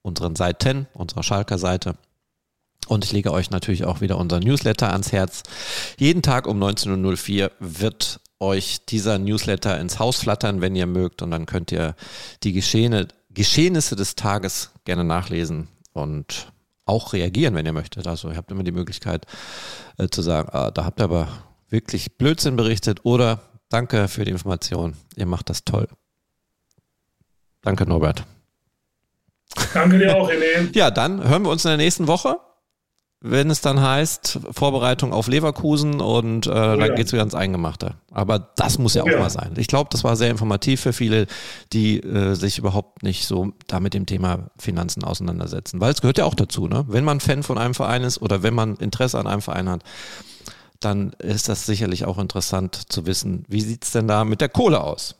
unseren 0.03 0.35
Seiten, 0.35 0.85
unserer 0.93 1.23
Schalker 1.23 1.57
Seite. 1.57 1.95
Und 2.87 3.03
ich 3.03 3.13
lege 3.13 3.31
euch 3.31 3.49
natürlich 3.49 3.85
auch 3.85 3.99
wieder 3.99 4.19
unser 4.19 4.39
Newsletter 4.39 4.91
ans 4.91 5.11
Herz. 5.11 5.41
Jeden 5.97 6.21
Tag 6.21 6.45
um 6.45 6.61
19.04 6.61 7.45
Uhr 7.45 7.51
wird 7.59 8.19
euch 8.43 8.85
dieser 8.85 9.17
Newsletter 9.17 9.79
ins 9.79 9.97
Haus 9.99 10.17
flattern, 10.19 10.61
wenn 10.61 10.75
ihr 10.75 10.85
mögt. 10.85 11.21
Und 11.21 11.31
dann 11.31 11.45
könnt 11.45 11.71
ihr 11.71 11.95
die 12.43 12.53
Geschehene, 12.53 13.07
Geschehnisse 13.31 13.95
des 13.95 14.15
Tages 14.15 14.71
gerne 14.85 15.03
nachlesen 15.03 15.69
und 15.93 16.51
auch 16.85 17.13
reagieren, 17.13 17.55
wenn 17.55 17.65
ihr 17.65 17.73
möchtet. 17.73 18.07
Also 18.07 18.29
ihr 18.29 18.37
habt 18.37 18.51
immer 18.51 18.63
die 18.63 18.71
Möglichkeit 18.71 19.25
äh, 19.97 20.07
zu 20.09 20.21
sagen, 20.21 20.49
ah, 20.51 20.71
da 20.71 20.85
habt 20.85 20.99
ihr 20.99 21.05
aber 21.05 21.29
wirklich 21.69 22.17
Blödsinn 22.17 22.55
berichtet 22.55 22.99
oder 23.03 23.41
danke 23.69 24.07
für 24.07 24.25
die 24.25 24.31
Information, 24.31 24.95
ihr 25.15 25.25
macht 25.25 25.49
das 25.49 25.63
toll. 25.63 25.87
Danke, 27.61 27.85
Norbert. 27.85 28.25
Danke 29.73 29.97
dir 29.97 30.15
auch, 30.15 30.29
Helene. 30.29 30.69
ja, 30.73 30.91
dann 30.91 31.23
hören 31.27 31.43
wir 31.43 31.51
uns 31.51 31.63
in 31.63 31.69
der 31.69 31.77
nächsten 31.77 32.07
Woche 32.07 32.37
wenn 33.25 33.49
es 33.49 33.61
dann 33.61 33.81
heißt, 33.81 34.41
Vorbereitung 34.51 35.13
auf 35.13 35.27
Leverkusen 35.27 36.01
und 36.01 36.45
äh, 36.45 36.49
oh, 36.49 36.53
dann 36.53 36.79
ja. 36.79 36.93
geht 36.93 37.07
es 37.07 37.13
wieder 37.13 37.23
ins 37.23 37.33
Eingemachte. 37.33 37.95
Aber 38.11 38.51
das 38.57 38.77
muss 38.79 38.95
ja 38.95 39.03
auch 39.03 39.07
ja. 39.07 39.17
mal 39.17 39.29
sein. 39.29 39.53
Ich 39.55 39.67
glaube, 39.67 39.89
das 39.93 40.03
war 40.03 40.17
sehr 40.17 40.29
informativ 40.29 40.81
für 40.81 40.91
viele, 40.91 41.27
die 41.71 42.01
äh, 42.01 42.33
sich 42.33 42.57
überhaupt 42.57 43.01
nicht 43.01 43.25
so 43.25 43.53
da 43.67 43.79
mit 43.79 43.93
dem 43.93 44.05
Thema 44.05 44.51
Finanzen 44.59 45.05
auseinandersetzen. 45.05 45.79
Weil 45.79 45.93
es 45.93 46.01
gehört 46.01 46.17
ja 46.17 46.25
auch 46.25 46.35
dazu, 46.35 46.67
ne? 46.67 46.83
Wenn 46.89 47.05
man 47.05 47.21
Fan 47.21 47.43
von 47.43 47.57
einem 47.57 47.73
Verein 47.73 48.03
ist 48.03 48.21
oder 48.21 48.43
wenn 48.43 48.53
man 48.53 48.75
Interesse 48.75 49.17
an 49.17 49.27
einem 49.27 49.41
Verein 49.41 49.69
hat, 49.69 49.83
dann 50.81 51.13
ist 51.19 51.47
das 51.47 51.65
sicherlich 51.65 52.03
auch 52.03 52.19
interessant 52.19 52.91
zu 52.91 53.05
wissen, 53.05 53.45
wie 53.47 53.61
sieht 53.61 53.85
es 53.85 53.91
denn 53.91 54.09
da 54.09 54.25
mit 54.25 54.41
der 54.41 54.49
Kohle 54.49 54.83
aus? 54.83 55.15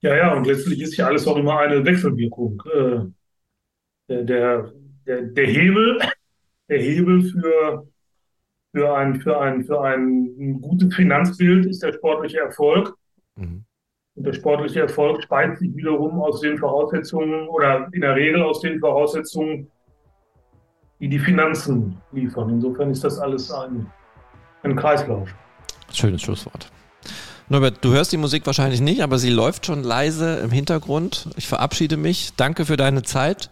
Ja, 0.00 0.16
ja, 0.16 0.32
und 0.32 0.46
letztlich 0.46 0.80
ist 0.80 0.96
ja 0.96 1.06
alles 1.06 1.26
auch 1.26 1.36
immer 1.36 1.58
eine 1.58 1.84
Wechselwirkung. 1.84 2.62
Äh, 4.08 4.22
der, 4.24 4.72
der, 5.06 5.20
der 5.20 5.46
Hebel 5.46 5.98
der 6.68 6.78
Hebel 6.78 7.22
für, 7.22 7.86
für, 8.72 8.96
ein, 8.96 9.20
für, 9.20 9.40
ein, 9.40 9.64
für 9.64 9.80
ein 9.82 10.60
gutes 10.60 10.94
Finanzbild 10.94 11.66
ist 11.66 11.82
der 11.82 11.92
sportliche 11.92 12.40
Erfolg. 12.40 12.94
Mhm. 13.36 13.64
Und 14.16 14.26
der 14.26 14.32
sportliche 14.32 14.80
Erfolg 14.80 15.22
speist 15.22 15.58
sich 15.58 15.74
wiederum 15.74 16.20
aus 16.20 16.40
den 16.40 16.56
Voraussetzungen 16.56 17.48
oder 17.48 17.88
in 17.92 18.00
der 18.00 18.14
Regel 18.14 18.42
aus 18.42 18.60
den 18.60 18.78
Voraussetzungen, 18.78 19.68
die 21.00 21.08
die 21.08 21.18
Finanzen 21.18 22.00
liefern. 22.12 22.48
Insofern 22.50 22.90
ist 22.90 23.02
das 23.02 23.18
alles 23.18 23.50
ein, 23.50 23.86
ein 24.62 24.76
Kreislauf. 24.76 25.34
Schönes 25.92 26.22
Schlusswort. 26.22 26.70
Norbert, 27.48 27.84
du 27.84 27.92
hörst 27.92 28.12
die 28.12 28.16
Musik 28.16 28.46
wahrscheinlich 28.46 28.80
nicht, 28.80 29.02
aber 29.02 29.18
sie 29.18 29.30
läuft 29.30 29.66
schon 29.66 29.82
leise 29.82 30.38
im 30.38 30.50
Hintergrund. 30.50 31.28
Ich 31.36 31.46
verabschiede 31.46 31.96
mich. 31.96 32.34
Danke 32.36 32.64
für 32.64 32.76
deine 32.76 33.02
Zeit, 33.02 33.50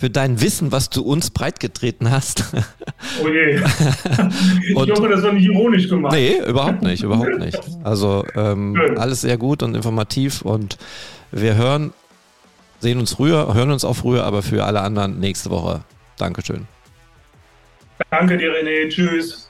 für 0.00 0.08
dein 0.08 0.40
Wissen, 0.40 0.72
was 0.72 0.88
du 0.88 1.02
uns 1.02 1.28
breitgetreten 1.28 2.10
hast. 2.10 2.44
Oh 3.22 3.28
je. 3.28 3.56
ich 4.66 4.74
hoffe, 4.74 5.08
das 5.08 5.22
war 5.22 5.34
nicht 5.34 5.44
ironisch 5.44 5.90
gemacht. 5.90 6.14
Nee, 6.14 6.38
überhaupt 6.46 6.80
nicht, 6.80 7.02
überhaupt 7.02 7.38
nicht. 7.38 7.60
Also 7.84 8.24
ähm, 8.34 8.80
alles 8.96 9.20
sehr 9.20 9.36
gut 9.36 9.62
und 9.62 9.74
informativ 9.74 10.40
und 10.42 10.78
wir 11.32 11.54
hören, 11.56 11.92
sehen 12.78 12.98
uns 12.98 13.12
früher, 13.14 13.52
hören 13.52 13.70
uns 13.70 13.84
auch 13.84 13.94
früher, 13.94 14.24
aber 14.24 14.42
für 14.42 14.64
alle 14.64 14.80
anderen 14.80 15.20
nächste 15.20 15.50
Woche. 15.50 15.82
Dankeschön. 16.16 16.66
Danke 18.10 18.38
dir, 18.38 18.52
René. 18.52 18.88
Tschüss. 18.88 19.49